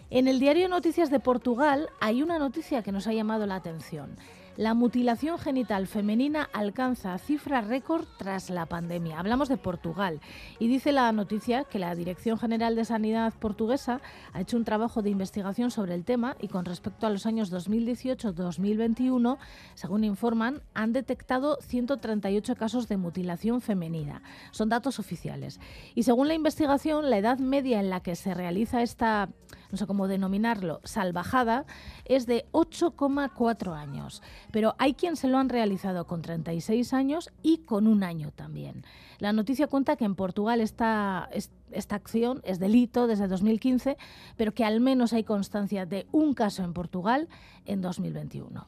[0.10, 4.18] En el diario Noticias de Portugal hay una noticia que nos ha llamado la atención.
[4.58, 9.18] La mutilación genital femenina alcanza cifra récord tras la pandemia.
[9.18, 10.20] Hablamos de Portugal
[10.60, 14.02] y dice la noticia que la Dirección General de Sanidad portuguesa
[14.34, 17.50] ha hecho un trabajo de investigación sobre el tema y con respecto a los años
[17.54, 19.38] 2018-2021,
[19.74, 24.22] según informan, han detectado 138 casos de mutilación femenina.
[24.52, 25.62] Son datos oficiales.
[25.96, 29.30] Y según la investigación, la edad media en la que se realiza esta
[29.72, 31.66] no sé cómo denominarlo, salvajada,
[32.06, 34.22] es de 8,4 años.
[34.52, 38.84] Pero hay quien se lo han realizado con 36 años y con un año también.
[39.20, 43.98] La noticia cuenta que en Portugal esta, es- esta acción es delito desde 2015,
[44.38, 47.28] pero que al menos hay constancia de un caso en Portugal
[47.66, 48.68] en 2021.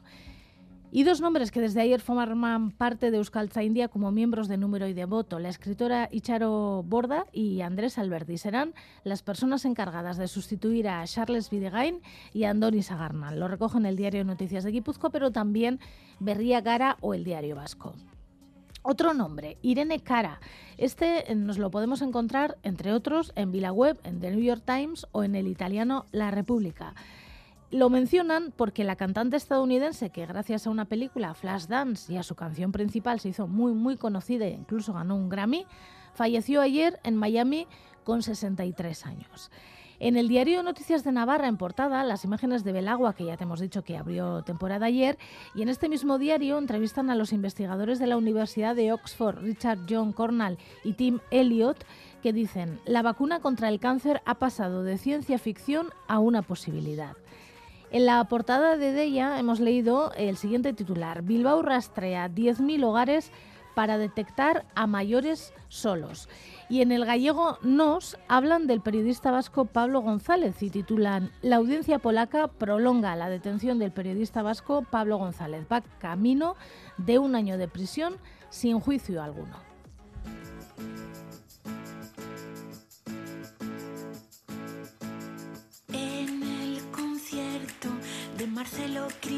[0.96, 4.86] Y dos nombres que desde ayer forman parte de Euskaltza India como miembros de número
[4.86, 10.28] y de voto, la escritora Icharo Borda y Andrés Alberdi, serán las personas encargadas de
[10.28, 12.00] sustituir a Charles Videgain
[12.32, 13.40] y a Andoni Sagarnal.
[13.40, 15.80] Lo recogen el diario Noticias de Guipúzcoa, pero también
[16.20, 17.96] Berría Gara o el diario Vasco.
[18.82, 20.38] Otro nombre, Irene Cara.
[20.78, 25.08] Este eh, nos lo podemos encontrar, entre otros, en VilaWeb, en The New York Times
[25.10, 26.94] o en el italiano La República.
[27.74, 32.36] Lo mencionan porque la cantante estadounidense, que gracias a una película, Flashdance, y a su
[32.36, 35.66] canción principal se hizo muy, muy conocida e incluso ganó un Grammy,
[36.14, 37.66] falleció ayer en Miami
[38.04, 39.50] con 63 años.
[39.98, 43.42] En el diario Noticias de Navarra, en portada, las imágenes de Belagua, que ya te
[43.42, 45.18] hemos dicho que abrió temporada ayer,
[45.56, 49.80] y en este mismo diario entrevistan a los investigadores de la Universidad de Oxford, Richard
[49.90, 51.84] John Cornell y Tim Elliott,
[52.22, 57.16] que dicen, la vacuna contra el cáncer ha pasado de ciencia ficción a una posibilidad.
[57.94, 61.22] En la portada de Deia hemos leído el siguiente titular.
[61.22, 63.30] Bilbao rastrea 10.000 hogares
[63.76, 66.28] para detectar a mayores solos.
[66.68, 72.00] Y en el gallego Nos hablan del periodista vasco Pablo González y titulan La audiencia
[72.00, 75.64] polaca prolonga la detención del periodista vasco Pablo González.
[75.70, 76.56] Va camino
[76.96, 78.16] de un año de prisión
[78.50, 79.73] sin juicio alguno.
[88.64, 89.33] Marcelo criminal.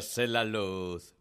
[0.00, 1.14] Hágase la luz.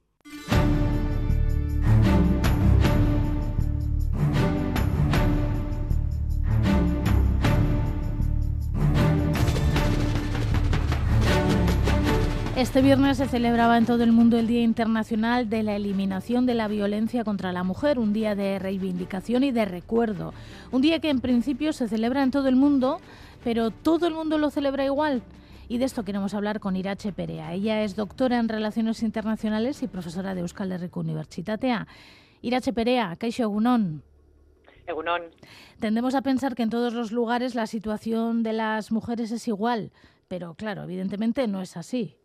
[12.55, 16.53] Este viernes se celebraba en todo el mundo el Día Internacional de la Eliminación de
[16.53, 20.33] la Violencia contra la Mujer, un día de reivindicación y de recuerdo.
[20.71, 23.01] Un día que en principio se celebra en todo el mundo,
[23.43, 25.21] pero todo el mundo lo celebra igual.
[25.71, 27.53] Y de esto queremos hablar con Irache Perea.
[27.53, 31.85] Ella es doctora en Relaciones Internacionales y profesora de Euskal Herriko Unibertsitatea.
[32.41, 34.01] Irache Perea, Kaixo Egunon.
[34.87, 35.29] Egunon.
[35.79, 39.91] Tendemos a pensar que en todos los lugares la situación de las mujeres es igual,
[40.27, 42.17] pero claro, evidentemente no es así.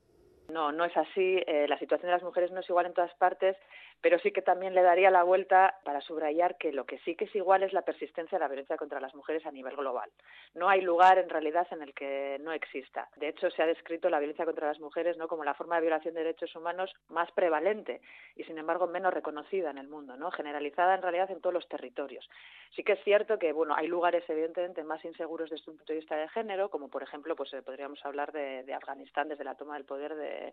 [0.50, 1.36] No, no es así.
[1.46, 3.58] Eh, la situación de las mujeres no es igual en todas partes,
[4.04, 7.24] pero sí que también le daría la vuelta para subrayar que lo que sí que
[7.24, 10.10] es igual es la persistencia de la violencia contra las mujeres a nivel global.
[10.52, 13.08] No hay lugar en realidad en el que no exista.
[13.16, 15.80] De hecho, se ha descrito la violencia contra las mujeres no como la forma de
[15.80, 18.02] violación de derechos humanos más prevalente
[18.36, 21.66] y, sin embargo, menos reconocida en el mundo, no generalizada en realidad en todos los
[21.66, 22.28] territorios.
[22.76, 26.00] Sí que es cierto que bueno, hay lugares evidentemente más inseguros desde un punto de
[26.00, 29.54] vista de género, como por ejemplo, pues eh, podríamos hablar de, de Afganistán desde la
[29.54, 30.52] toma del poder de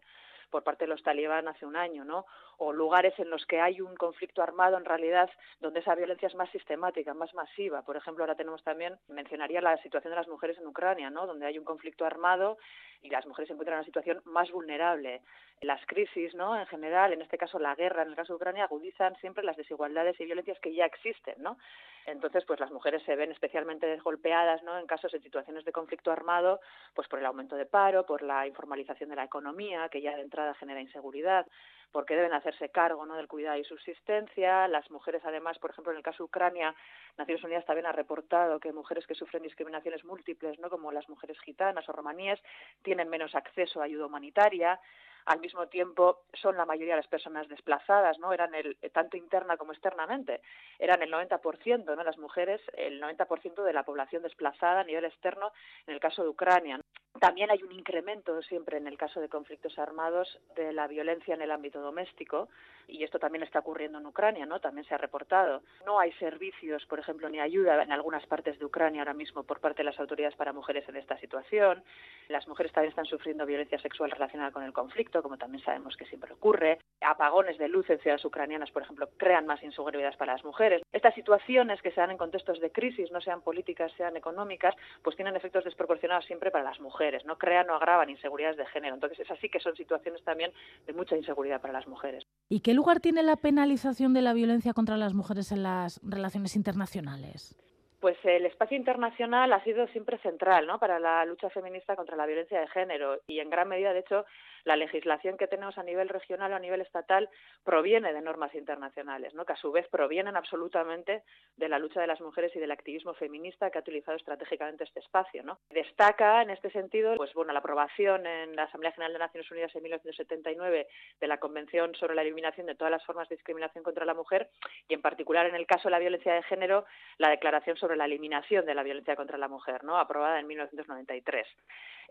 [0.52, 2.26] por parte de los talibán hace un año, ¿no?
[2.58, 5.30] O lugares en los que hay un conflicto armado en realidad
[5.60, 7.82] donde esa violencia es más sistemática, más masiva.
[7.82, 11.26] Por ejemplo, ahora tenemos también, mencionaría la situación de las mujeres en Ucrania, ¿no?
[11.26, 12.58] Donde hay un conflicto armado
[13.02, 15.22] y las mujeres se encuentran en una situación más vulnerable.
[15.62, 16.60] Las crisis, ¿no?
[16.60, 19.56] En general, en este caso la guerra, en el caso de Ucrania, agudizan siempre las
[19.56, 21.60] desigualdades y violencias que ya existen, ¿no?
[22.08, 24.80] Entonces, pues las mujeres se ven especialmente golpeadas, ¿no?
[24.80, 26.62] En casos de situaciones de conflicto armado,
[26.96, 30.24] pues por el aumento de paro, por la informalización de la economía, que ya de
[30.24, 31.46] entrada genera inseguridad,
[31.92, 33.16] porque deben hacerse cargo ¿no?
[33.16, 34.68] del cuidado y subsistencia.
[34.68, 36.74] Las mujeres, además, por ejemplo, en el caso de Ucrania,
[37.20, 40.72] Naciones Unidas también ha reportado que mujeres que sufren discriminaciones múltiples, ¿no?
[40.72, 42.40] como las mujeres gitanas o romaníes,
[42.82, 44.80] tienen menos acceso a ayuda humanitaria.
[45.26, 48.34] Al mismo tiempo, son la mayoría de las personas desplazadas, ¿no?
[48.34, 50.42] Eran el, tanto interna como externamente.
[50.80, 52.04] Eran el 90%, ¿no?
[52.04, 55.52] Las mujeres, el 90% de la población desplazada a nivel externo
[55.88, 56.80] en el caso de Ucrania.
[57.22, 61.44] También hay un incremento siempre en el caso de conflictos armados de la violencia en
[61.44, 62.50] el ámbito doméstico
[62.88, 64.60] y esto también está ocurriendo en Ucrania, ¿no?
[64.60, 65.62] También se ha reportado.
[65.86, 69.60] No hay servicios, por ejemplo, ni ayuda en algunas partes de Ucrania ahora mismo por
[69.60, 71.84] parte de las autoridades para mujeres en esta situación.
[72.28, 76.06] Las mujeres también están sufriendo violencia sexual relacionada con el conflicto, como también sabemos que
[76.06, 76.80] siempre ocurre.
[77.02, 80.82] Apagones de luz en ciudades ucranianas, por ejemplo, crean más inseguridad para las mujeres.
[80.92, 85.16] Estas situaciones que se dan en contextos de crisis, no sean políticas, sean económicas, pues
[85.16, 88.96] tienen efectos desproporcionados siempre para las mujeres, no crean o agravan inseguridades de género.
[88.96, 90.52] Entonces, es así que son situaciones también
[90.86, 92.26] de mucha inseguridad para las mujeres.
[92.50, 96.56] ¿Y qué lugar tiene la penalización de la violencia contra las mujeres en las relaciones
[96.56, 97.56] internacionales?
[98.00, 100.80] Pues el espacio internacional ha sido siempre central ¿no?
[100.80, 104.26] para la lucha feminista contra la violencia de género y en gran medida, de hecho,
[104.64, 107.30] la legislación que tenemos a nivel regional o a nivel estatal
[107.64, 109.46] proviene de normas internacionales, ¿no?
[109.46, 111.24] que a su vez provienen absolutamente
[111.58, 115.00] de la lucha de las mujeres y del activismo feminista que ha utilizado estratégicamente este
[115.00, 115.44] espacio.
[115.44, 115.60] ¿no?
[115.70, 119.76] Destaca en este sentido pues, bueno, la aprobación en la Asamblea General de Naciones Unidas
[119.76, 120.88] en 1979
[121.20, 124.50] de la Convención sobre la eliminación de todas las formas de discriminación contra la mujer
[124.88, 126.86] y en particular en el caso de la violencia de género
[127.18, 129.98] la Declaración sobre la eliminación de la violencia contra la mujer, ¿no?
[129.98, 131.48] aprobada en 1993.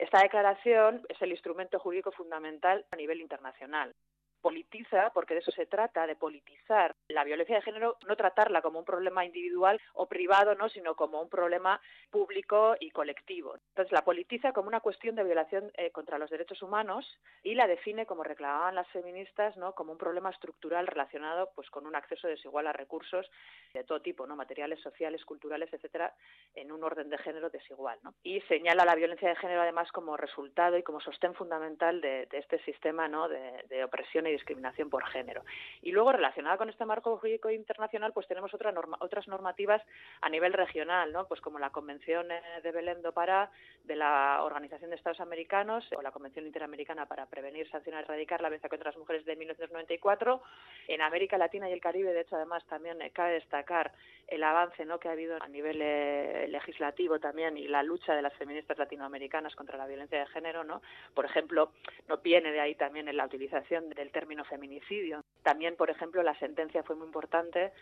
[0.01, 3.95] Esta declaración es el instrumento jurídico fundamental a nivel internacional
[4.41, 8.79] politiza, porque de eso se trata, de politizar la violencia de género, no tratarla como
[8.79, 11.81] un problema individual o privado, no, sino como un problema
[12.11, 13.55] público y colectivo.
[13.69, 17.67] Entonces la politiza como una cuestión de violación eh, contra los derechos humanos y la
[17.67, 22.29] define, como reclamaban las feministas, no, como un problema estructural relacionado, pues, con un acceso
[22.29, 23.31] desigual a recursos
[23.75, 26.15] de todo tipo, no, materiales, sociales, culturales, etcétera,
[26.55, 28.15] en un orden de género desigual, ¿no?
[28.23, 32.59] Y señala la violencia de género además como resultado y como sostén fundamental de, este
[32.65, 35.45] sistema, no, de, de opresión discriminación por género.
[35.83, 39.83] Y luego, relacionada con este marco jurídico internacional, pues tenemos otra norma, otras normativas
[40.21, 41.27] a nivel regional, ¿no?
[41.27, 43.51] Pues como la Convención eh, de Belém do Pará
[43.85, 48.41] de la Organización de Estados Americanos o la Convención Interamericana para prevenir, sancionar y erradicar
[48.41, 50.43] la violencia contra las mujeres de 1994.
[50.89, 53.93] En América Latina y el Caribe, de hecho, además, también eh, cabe destacar
[54.31, 54.99] el avance ¿no?
[54.99, 59.55] que ha habido a nivel eh, legislativo también y la lucha de las feministas latinoamericanas
[59.55, 60.81] contra la violencia de género, ¿no?
[61.15, 61.73] Por ejemplo,
[62.09, 65.25] no viene de ahí también en la utilización del término feminicidio.
[65.43, 67.73] También, por ejemplo, la sentencia fue muy importante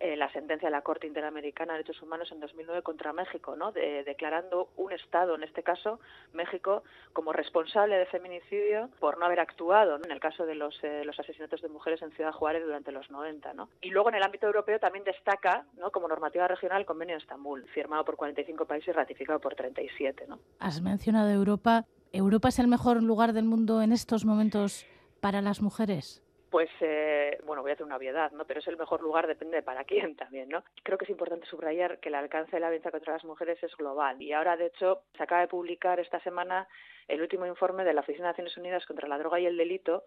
[0.00, 3.72] eh, la sentencia de la Corte Interamericana de Derechos Humanos en 2009 contra México, ¿no?
[3.72, 6.00] declarando un Estado, en este caso
[6.32, 6.82] México,
[7.12, 11.18] como responsable de feminicidio por no haber actuado en el caso de los, eh, los
[11.18, 13.54] asesinatos de mujeres en Ciudad Juárez durante los 90.
[13.54, 13.68] ¿no?
[13.80, 15.90] Y luego en el ámbito europeo también destaca ¿no?
[15.90, 20.26] como normativa regional el Convenio de Estambul, firmado por 45 países y ratificado por 37.
[20.28, 20.38] ¿no?
[20.58, 21.84] Has mencionado Europa.
[22.12, 24.86] ¿Europa es el mejor lugar del mundo en estos momentos
[25.20, 26.23] para las mujeres?
[26.54, 28.44] Pues eh, bueno, voy a hacer una obviedad, ¿no?
[28.44, 30.62] Pero es el mejor lugar, depende de para quién también, ¿no?
[30.84, 33.76] Creo que es importante subrayar que el alcance de la violencia contra las mujeres es
[33.76, 36.68] global y ahora, de hecho, se acaba de publicar esta semana
[37.08, 40.04] el último informe de la Oficina de Naciones Unidas contra la Droga y el Delito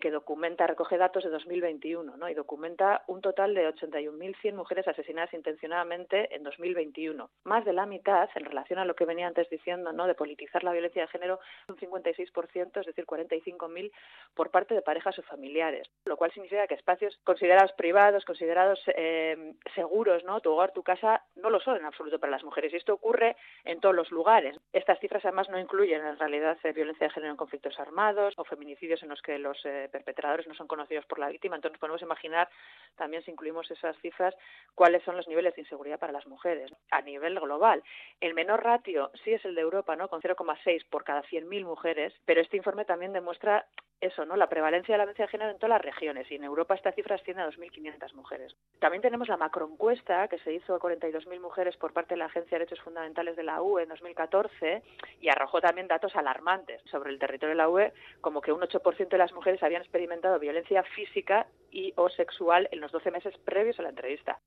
[0.00, 2.28] que documenta, recoge datos de 2021, ¿no?
[2.28, 7.30] Y documenta un total de 81.100 mujeres asesinadas intencionadamente en 2021.
[7.44, 10.06] Más de la mitad, en relación a lo que venía antes diciendo, ¿no?
[10.06, 13.90] De politizar la violencia de género, un 56%, es decir, 45.000
[14.34, 15.88] por parte de parejas o familiares.
[16.04, 20.40] Lo cual significa que espacios considerados privados, considerados eh, seguros, ¿no?
[20.40, 22.72] Tu hogar, tu casa, no lo son en absoluto para las mujeres.
[22.72, 24.58] Y esto ocurre en todos los lugares.
[24.72, 28.44] Estas cifras además no incluyen en realidad eh, violencia de género en conflictos armados o
[28.44, 31.56] feminicidios en los que los eh, perpetradores no son conocidos por la víctima.
[31.56, 32.48] Entonces podemos imaginar
[32.96, 34.34] también si incluimos esas cifras
[34.74, 37.82] cuáles son los niveles de inseguridad para las mujeres a nivel global.
[38.20, 40.08] El menor ratio sí es el de Europa, ¿no?
[40.08, 43.66] Con 0,6 por cada 100.000 mujeres, pero este informe también demuestra
[44.00, 44.36] eso, ¿no?
[44.36, 46.92] La prevalencia de la violencia de género en todas las regiones y en Europa esta
[46.92, 48.54] cifra asciende a 2.500 mujeres.
[48.78, 52.58] También tenemos la macroencuesta que se hizo a 42.000 mujeres por parte de la Agencia
[52.58, 54.82] de Derechos Fundamentales de la UE en 2014
[55.20, 59.08] y arrojó también datos alarmantes sobre el territorio de la UE, como que un 8%
[59.08, 63.78] de las mujeres habían experimentado violencia física y o sexual en los 12 meses previos
[63.78, 64.38] a la entrevista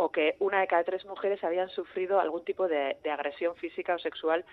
[0.00, 3.96] o que una de cada tres mujeres habían sufrido algún tipo de, de agresión física
[3.96, 4.44] o sexual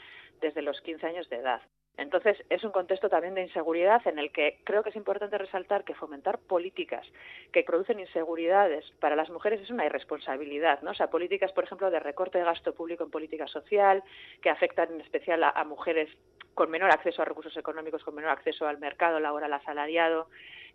[0.41, 1.61] desde los 15 años de edad.
[1.97, 5.83] Entonces, es un contexto también de inseguridad en el que creo que es importante resaltar
[5.83, 7.07] que fomentar políticas
[7.53, 10.91] que producen inseguridades para las mujeres es una irresponsabilidad, ¿no?
[10.91, 14.03] O sea, políticas, por ejemplo, de recorte de gasto público en política social,
[14.41, 16.09] que afectan en especial a, a mujeres
[16.53, 20.27] con menor acceso a recursos económicos, con menor acceso al mercado laboral asalariado,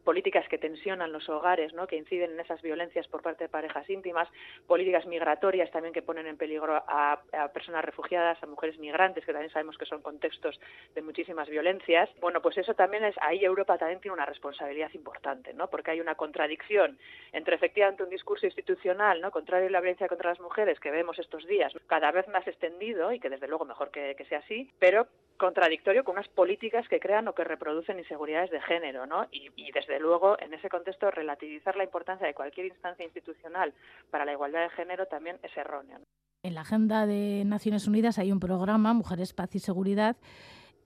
[0.04, 1.86] políticas que tensionan los hogares, ¿no?
[1.86, 4.28] que inciden en esas violencias por parte de parejas íntimas,
[4.66, 7.20] políticas migratorias también que ponen en peligro a,
[7.52, 10.58] personas refugiadas, a mujeres migrantes, que también sabemos que son contextos
[10.94, 12.08] de muchísimas violencias.
[12.20, 15.68] Bueno, pues eso también es, ahí Europa también tiene una responsabilidad importante, ¿no?
[15.68, 16.98] porque hay una contradicción
[17.32, 19.30] entre efectivamente un discurso institucional, ¿no?
[19.30, 23.12] contrario a la violencia contra las mujeres que vemos estos días, cada vez más extendido
[23.12, 25.06] y que desde luego mejor que, sea así, pero
[25.38, 29.26] contradictorio con unas políticas que crean o que reproducen inseguridades de género, ¿no?
[29.32, 33.74] Y, y, desde luego, en ese contexto, relativizar la importancia de cualquier instancia institucional
[34.10, 35.98] para la igualdad de género también es erróneo.
[36.44, 40.16] En la agenda de Naciones Unidas hay un programa, Mujeres, Paz y Seguridad.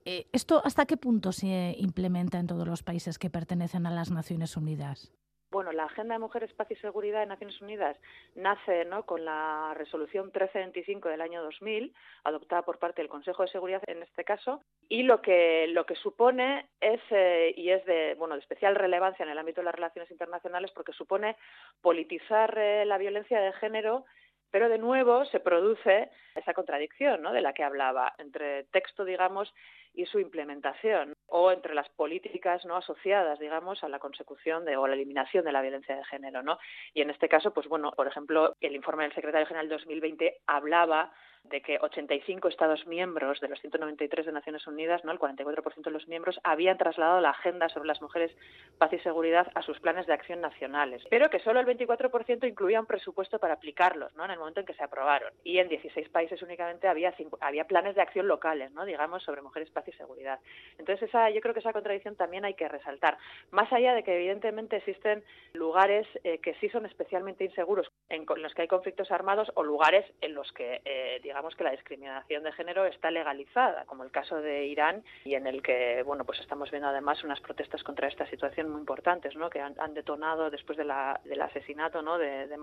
[0.05, 4.09] Eh, ¿Esto hasta qué punto se implementa en todos los países que pertenecen a las
[4.09, 5.13] Naciones Unidas?
[5.55, 7.95] Bueno, la Agenda de Mujeres, Paz y Seguridad de Naciones Unidas
[8.35, 9.05] nace ¿no?
[9.05, 11.93] con la resolución 1325 del año 2000,
[12.25, 15.95] adoptada por parte del Consejo de Seguridad en este caso, y lo que, lo que
[15.95, 19.75] supone es, eh, y es de, bueno, de especial relevancia en el ámbito de las
[19.75, 21.37] relaciones internacionales, porque supone
[21.79, 24.03] politizar eh, la violencia de género
[24.51, 27.33] pero de nuevo se produce esa contradicción ¿no?
[27.33, 29.53] de la que hablaba entre texto, digamos,
[29.95, 34.87] y su implementación, o entre las políticas no asociadas, digamos, a la consecución de, o
[34.87, 36.57] la eliminación de la violencia de género, ¿no?
[36.93, 41.11] Y en este caso, pues bueno, por ejemplo, el informe del secretario general 2020 hablaba
[41.49, 45.11] de que 85 Estados miembros de los 193 de Naciones Unidas, ¿no?
[45.11, 48.35] el 44% de los miembros, habían trasladado la agenda sobre las mujeres,
[48.77, 52.79] paz y seguridad a sus planes de acción nacionales, pero que solo el 24% incluía
[52.79, 54.25] un presupuesto para aplicarlos ¿no?
[54.25, 55.33] en el momento en que se aprobaron.
[55.43, 58.85] Y en 16 países únicamente había, había planes de acción locales, ¿no?
[58.85, 60.39] digamos, sobre mujeres, paz y seguridad.
[60.77, 63.17] Entonces, esa, yo creo que esa contradicción también hay que resaltar.
[63.51, 65.23] Más allá de que, evidentemente, existen
[65.53, 70.05] lugares eh, que sí son especialmente inseguros, en, los que hay conflictos armados, o lugares
[70.21, 74.41] en los que, eh, digamos, que la discriminación de género está legalizada, como el caso
[74.41, 78.25] de Irán, y en el que, bueno, pues estamos viendo además unas protestas contra esta
[78.27, 79.49] situación muy importantes, ¿no?
[79.49, 82.17] Que han, detonado después de la, del asesinato, ¿no?
[82.17, 82.55] De, de.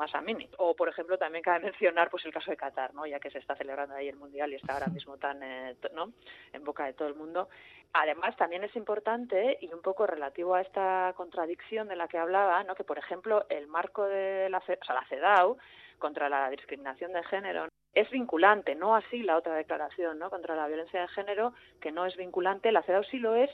[0.59, 3.07] O, por ejemplo, también cabe mencionar, pues el caso de Qatar, ¿no?
[3.07, 6.13] Ya que se está celebrando ahí el Mundial y está ahora mismo tan, eh, ¿no?
[6.53, 7.49] En boca de todo mundo.
[7.95, 12.65] Además, también es importante y un poco relativo a esta contradicción de la que hablaba,
[12.65, 12.75] ¿no?
[12.75, 15.59] que por ejemplo el marco de la, o sea, la CEDAW
[15.99, 20.31] contra la discriminación de género es vinculante, no así la otra declaración ¿no?
[20.31, 23.51] contra la violencia de género, que no es vinculante, la CEDAW sí lo es,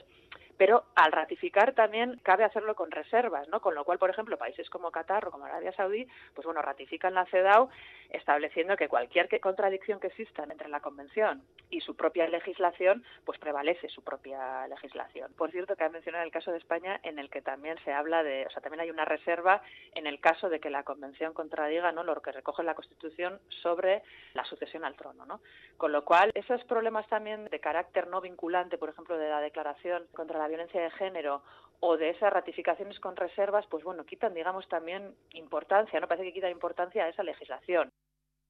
[0.58, 3.60] pero al ratificar también cabe hacerlo con reservas, ¿no?
[3.60, 7.14] Con lo cual, por ejemplo, países como Qatar o como Arabia Saudí, pues bueno, ratifican
[7.14, 7.70] la CEDAW
[8.10, 13.88] estableciendo que cualquier contradicción que exista entre la Convención y su propia legislación, pues prevalece
[13.88, 15.32] su propia legislación.
[15.34, 18.22] Por cierto, que ha mencionado el caso de España, en el que también se habla
[18.22, 19.62] de, o sea, también hay una reserva
[19.94, 22.02] en el caso de que la Convención contradiga, ¿no?
[22.02, 24.02] Lo que recoge la Constitución sobre
[24.34, 25.40] la sucesión al trono, ¿no?
[25.76, 30.06] Con lo cual, esos problemas también de carácter no vinculante, por ejemplo, de la Declaración
[30.14, 31.42] contra la violencia de género
[31.80, 36.08] o de esas ratificaciones con reservas, pues bueno, quitan, digamos, también importancia, ¿no?
[36.08, 37.90] Parece que quitan importancia a esa legislación.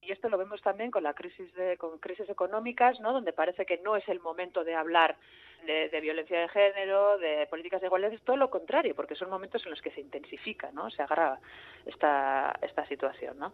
[0.01, 3.13] Y esto lo vemos también con la crisis de, con crisis económicas, ¿no?
[3.13, 5.17] Donde parece que no es el momento de hablar
[5.65, 9.29] de, de, violencia de género, de políticas de igualdad, es todo lo contrario, porque son
[9.29, 10.89] momentos en los que se intensifica, ¿no?
[10.89, 11.39] Se agrava
[11.85, 13.53] esta, esta situación, ¿no?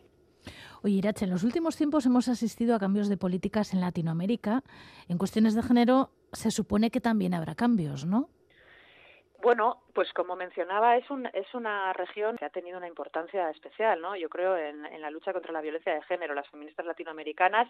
[0.83, 4.63] Oye, Irache, en los últimos tiempos hemos asistido a cambios de políticas en Latinoamérica.
[5.09, 8.29] En cuestiones de género se supone que también habrá cambios, ¿no?
[9.45, 14.01] Bueno, pues como mencionaba, es, un, es una región que ha tenido una importancia especial,
[14.01, 14.15] ¿no?
[14.15, 16.33] Yo creo en, en la lucha contra la violencia de género.
[16.33, 17.67] Las feministas latinoamericanas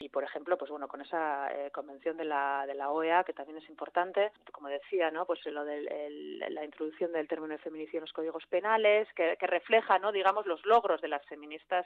[0.00, 3.34] y por ejemplo pues bueno con esa eh, convención de la de la OEA que
[3.34, 7.98] también es importante como decía no pues lo de la introducción del término de feminicidio
[7.98, 11.84] en los códigos penales que, refleja no digamos los logros de las feministas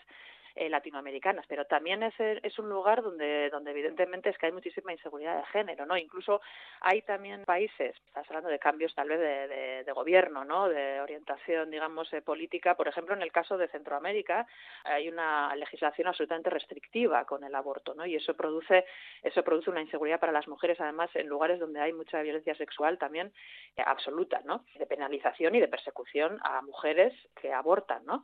[0.54, 4.92] eh, latinoamericanas pero también es es un lugar donde donde evidentemente es que hay muchísima
[4.92, 6.40] inseguridad de género no incluso
[6.80, 11.00] hay también países estás hablando de cambios tal vez de, de, de gobierno no de
[11.00, 12.76] orientación digamos eh, política.
[12.76, 14.46] Por ejemplo en el caso de Centroamérica
[14.84, 18.84] hay una legislación absolutamente restrictiva con el aborto no y eso produce
[19.22, 22.98] eso produce una inseguridad para las mujeres además en lugares donde hay mucha violencia sexual
[22.98, 23.32] también
[23.76, 28.22] eh, absoluta no de penalización y de persecución a mujeres que abortan no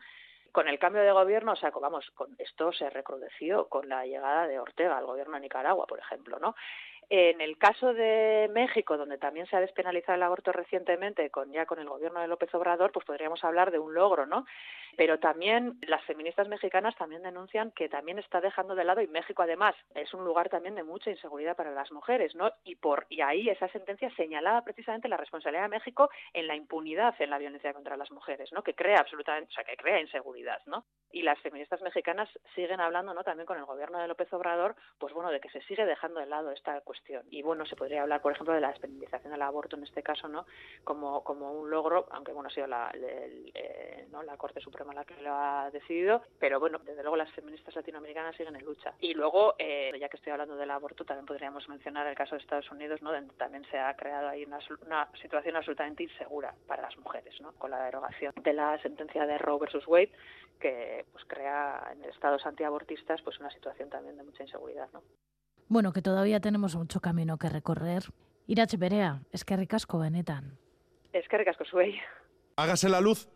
[0.53, 4.47] con el cambio de gobierno, o sea, vamos, con esto se recrudeció con la llegada
[4.49, 6.55] de Ortega al gobierno de Nicaragua, por ejemplo, ¿no?
[7.13, 11.67] En el caso de México, donde también se ha despenalizado el aborto recientemente, con ya
[11.67, 14.47] con el gobierno de López Obrador, pues podríamos hablar de un logro, ¿no?
[14.97, 19.43] Pero también las feministas mexicanas también denuncian que también está dejando de lado y México
[19.43, 22.53] además es un lugar también de mucha inseguridad para las mujeres, ¿no?
[22.63, 27.15] Y por y ahí esa sentencia señalaba precisamente la responsabilidad de México en la impunidad
[27.19, 28.63] en la violencia contra las mujeres, ¿no?
[28.63, 30.85] Que crea absolutamente, o sea, que crea inseguridad, ¿no?
[31.11, 33.25] Y las feministas mexicanas siguen hablando, ¿no?
[33.25, 36.27] También con el gobierno de López Obrador, pues bueno, de que se sigue dejando de
[36.27, 37.00] lado esta cuestión
[37.31, 40.29] Y bueno, se podría hablar, por ejemplo, de la despenalización del aborto en este caso,
[40.29, 40.47] ¿no?
[40.85, 44.23] Como, como un logro, aunque bueno, ha sido la, eh, ¿no?
[44.23, 48.37] la Corte Suprema la que lo ha decidido, pero bueno, desde luego las feministas latinoamericanas
[48.37, 48.95] siguen en lucha.
[49.01, 52.43] Y luego, eh, ya que estoy hablando del aborto, también podríamos mencionar el caso de
[52.43, 53.13] Estados Unidos, ¿no?
[53.13, 57.53] Donde también se ha creado ahí una, una situación absolutamente insegura para las mujeres, ¿no?
[57.53, 60.13] Con la derogación de la sentencia de Roe versus Wade,
[60.61, 65.03] que pues crea en estados antiabortistas pues una situación también de mucha inseguridad, ¿no?
[65.71, 68.03] Bueno, que todavía tenemos mucho camino que recorrer.
[68.49, 70.59] Iratxe berea, eskerrik asko benetan.
[71.15, 71.95] Eskerrik asko zuei.
[72.57, 73.29] Hágase la luz.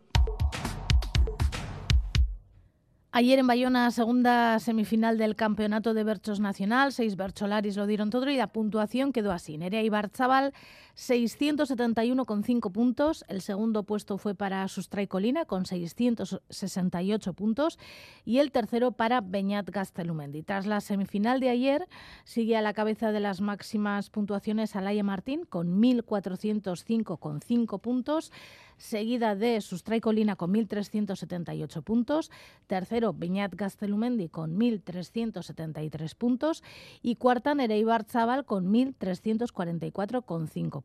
[3.12, 8.28] Ayer en Bayona, segunda semifinal del Campeonato de Berchos Nacional, seis bercholaris lo dieron todo
[8.28, 9.57] y la puntuación quedó así.
[9.57, 10.53] Nerea Ibarzabal,
[10.97, 13.24] 671,5 puntos.
[13.28, 17.78] El segundo puesto fue para Sustray Colina, con 668 puntos.
[18.24, 20.42] Y el tercero para Beñat Gastelumendi.
[20.42, 21.88] Tras la semifinal de ayer,
[22.24, 28.30] sigue a la cabeza de las máximas puntuaciones Alaya Martín, con 1.405,5 puntos
[28.76, 32.30] seguida de Sustray Colina con 1.378 puntos,
[32.66, 36.62] tercero Beñat Gastelumendi con 1.373 puntos
[37.03, 40.84] y cuarta Nereibar Zabal con 1.344,5 puntos.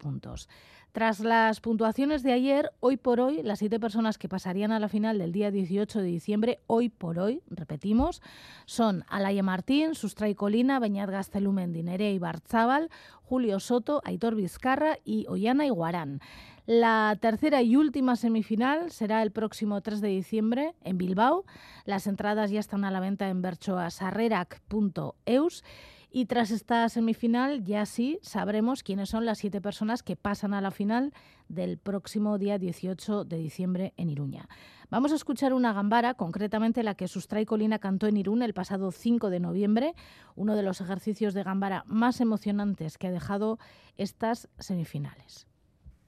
[0.91, 4.89] Tras las puntuaciones de ayer, hoy por hoy, las siete personas que pasarían a la
[4.89, 8.23] final del día 18 de diciembre, hoy por hoy, repetimos,
[8.65, 12.89] son Alaya Martín, Sustray Colina, Beñat Gastelumendi, Nerea Ibarzábal,
[13.21, 16.21] Julio Soto, Aitor Vizcarra y Ollana Iguarán.
[16.65, 21.45] La tercera y última semifinal será el próximo 3 de diciembre en Bilbao.
[21.85, 25.63] Las entradas ya están a la venta en berchoasarrerac.eus.
[26.11, 30.61] Y tras esta semifinal ya sí sabremos quiénes son las siete personas que pasan a
[30.61, 31.13] la final
[31.49, 34.49] del próximo día 18 de diciembre en Iruña.
[34.89, 38.91] Vamos a escuchar una gambara, concretamente la que Sustray Colina cantó en Irún el pasado
[38.91, 39.93] 5 de noviembre,
[40.35, 43.59] uno de los ejercicios de gambara más emocionantes que ha dejado
[43.95, 45.45] estas semifinales.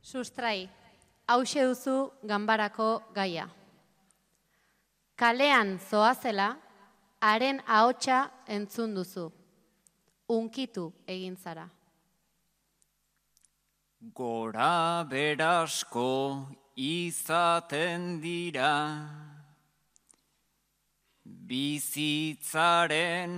[0.02, 0.68] Sustrai,
[1.28, 3.54] hause duzu ganbarako gaia.
[5.16, 6.58] Kalean zoazela,
[7.20, 9.41] haren ahotsa entzun duzu.
[10.32, 11.68] Unkitu egin zara.
[14.16, 18.72] Gora berasko izaten dira,
[21.52, 23.36] bizitzaren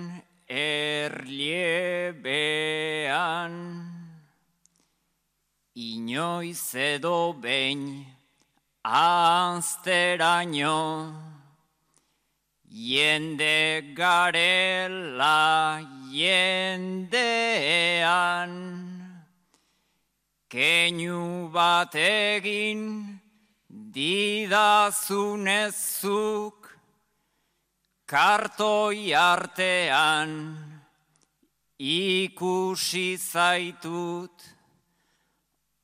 [0.47, 2.21] erliebean,
[5.75, 8.05] inoiz edo behin
[8.83, 10.77] azteraino,
[12.73, 17.21] jende garela jendean,
[20.49, 23.19] keinu bat egin
[23.69, 24.89] didazunezuk,
[28.09, 30.57] kartoi artean
[31.77, 34.41] ikusi zaitut,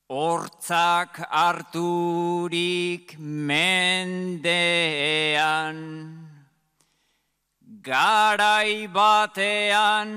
[0.09, 4.19] hortzak harturik mendean.
[7.89, 10.11] Garai batean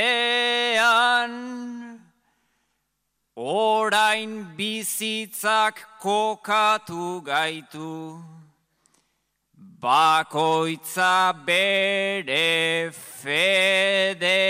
[3.37, 8.19] Orain bizitzak kokatu gaitu,
[9.79, 14.43] bakoitza bere fedean.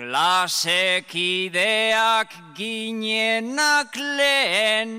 [0.00, 4.92] Klasekideak ginenak lehen,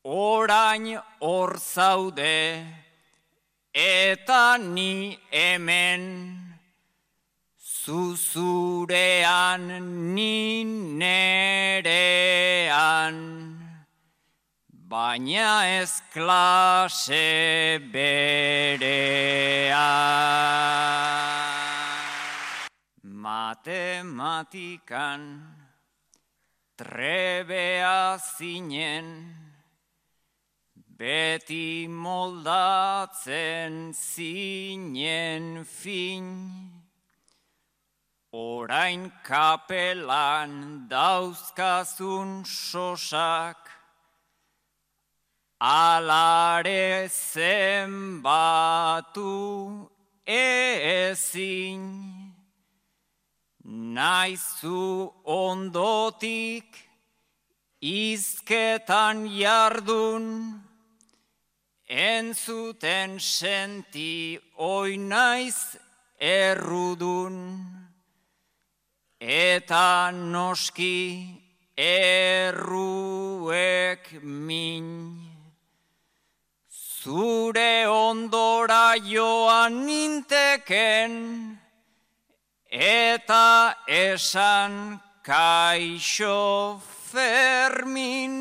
[0.00, 2.64] orain hor zaude,
[3.74, 6.40] eta ni hemen,
[7.60, 9.68] zuzurean
[10.14, 10.64] ni
[11.04, 13.20] nerean,
[14.88, 19.04] baina ez klase berean.
[23.34, 25.22] Matematikan
[26.78, 29.06] trebea zinen,
[30.98, 36.26] beti moldatzen zinen fin,
[38.30, 43.58] orain kapelan dauzkazun sosak,
[45.58, 48.70] alare zenbatu
[50.22, 52.23] ezin.
[53.64, 56.76] Naizu ondotik
[57.80, 60.60] izketan jardun,
[61.88, 65.76] entzuten senti oi naiz
[66.20, 67.38] errudun,
[69.20, 71.00] eta noski
[71.76, 73.14] errudun.
[73.44, 74.86] zuek min.
[76.70, 81.12] Zure ondora joan ninteken,
[82.74, 88.34] eta esan kaixo fermin.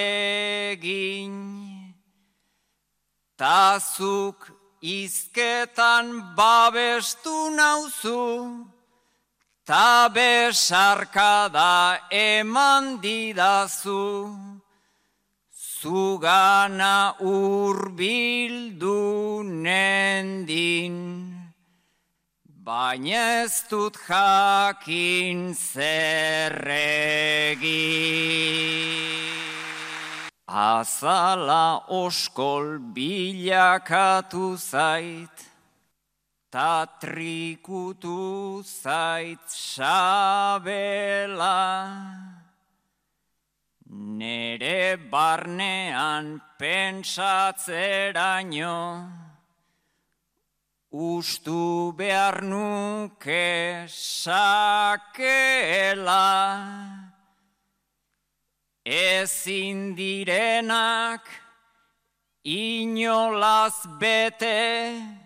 [3.36, 8.74] Tazuk izketan babestu nauzu,
[9.67, 14.37] ta besarkada eman didazu,
[15.81, 19.01] zugana urbildu
[19.65, 20.97] nendin.
[22.65, 26.85] Baina ez dut jakin zerregi.
[30.49, 35.37] Azala oskol bilakatu zait,
[36.55, 41.59] ta trikutu zait sabela.
[43.90, 48.78] Nere barnean pentsatzeraino,
[50.92, 55.26] ustu behar nuke sakela.
[58.86, 61.26] Ezin direnak
[62.44, 65.24] inolaz bete,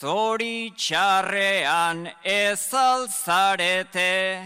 [0.00, 4.40] zoritxarrean ez alzarete,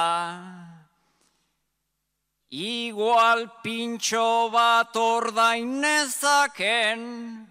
[2.52, 7.48] Igual pintxo bat ordainezaken,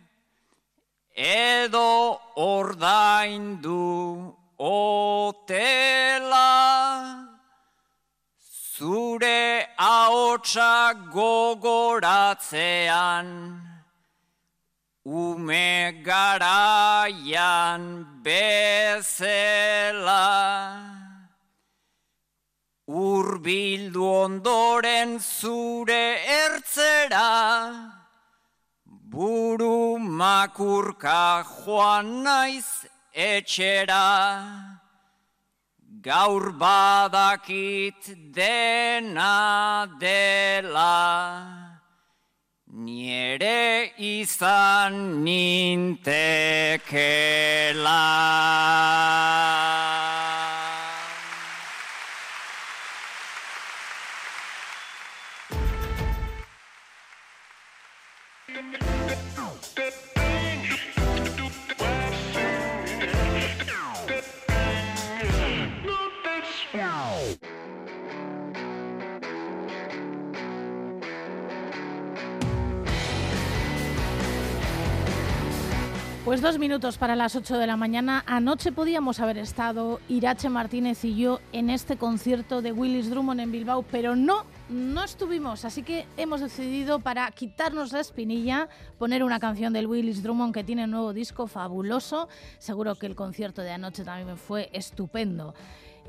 [1.19, 6.49] edo ordaindu otela.
[8.79, 13.27] Zure ahotsa gogoratzean,
[15.05, 20.15] ume garaian bezela.
[22.87, 27.31] Urbildu ondoren zure ertzera,
[28.87, 34.78] buru makurka joan naiz etxera.
[36.09, 38.01] Gaur badakit
[38.33, 40.97] dena dela,
[42.73, 46.09] niere izan nintekela.
[76.29, 78.23] Pues dos minutos para las 8 de la mañana.
[78.27, 83.51] Anoche podíamos haber estado Irache Martínez y yo en este concierto de Willis Drummond en
[83.51, 85.65] Bilbao, pero no, no estuvimos.
[85.65, 88.69] Así que hemos decidido, para quitarnos la espinilla,
[88.99, 92.29] poner una canción del Willis Drummond que tiene un nuevo disco fabuloso.
[92.59, 95.55] Seguro que el concierto de anoche también fue estupendo.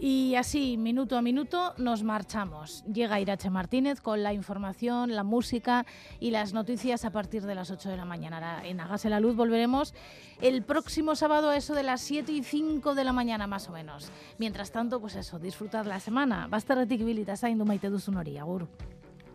[0.02, 2.86] Y así, minuto a minuto, nos marchamos.
[2.86, 5.86] Llega Irache Martínez con la información, la música
[6.22, 8.66] y las noticias a partir de las 8 de la mañana.
[8.66, 9.94] En Hágase la Luz volveremos
[10.40, 13.74] el próximo sábado a eso de las 7 y 5 de la mañana, más o
[13.74, 14.10] menos.
[14.38, 16.48] Mientras tanto, pues eso, disfrutar la semana.
[16.48, 18.70] Basta retiquibilita, zaindu maite duzun hori, agur.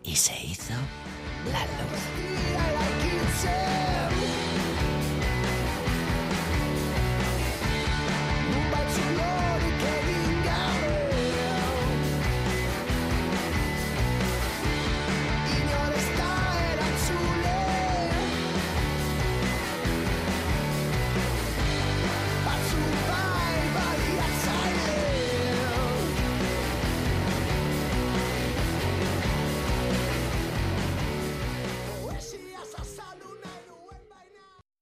[0.03, 0.75] Y se hizo
[1.53, 2.25] la luz.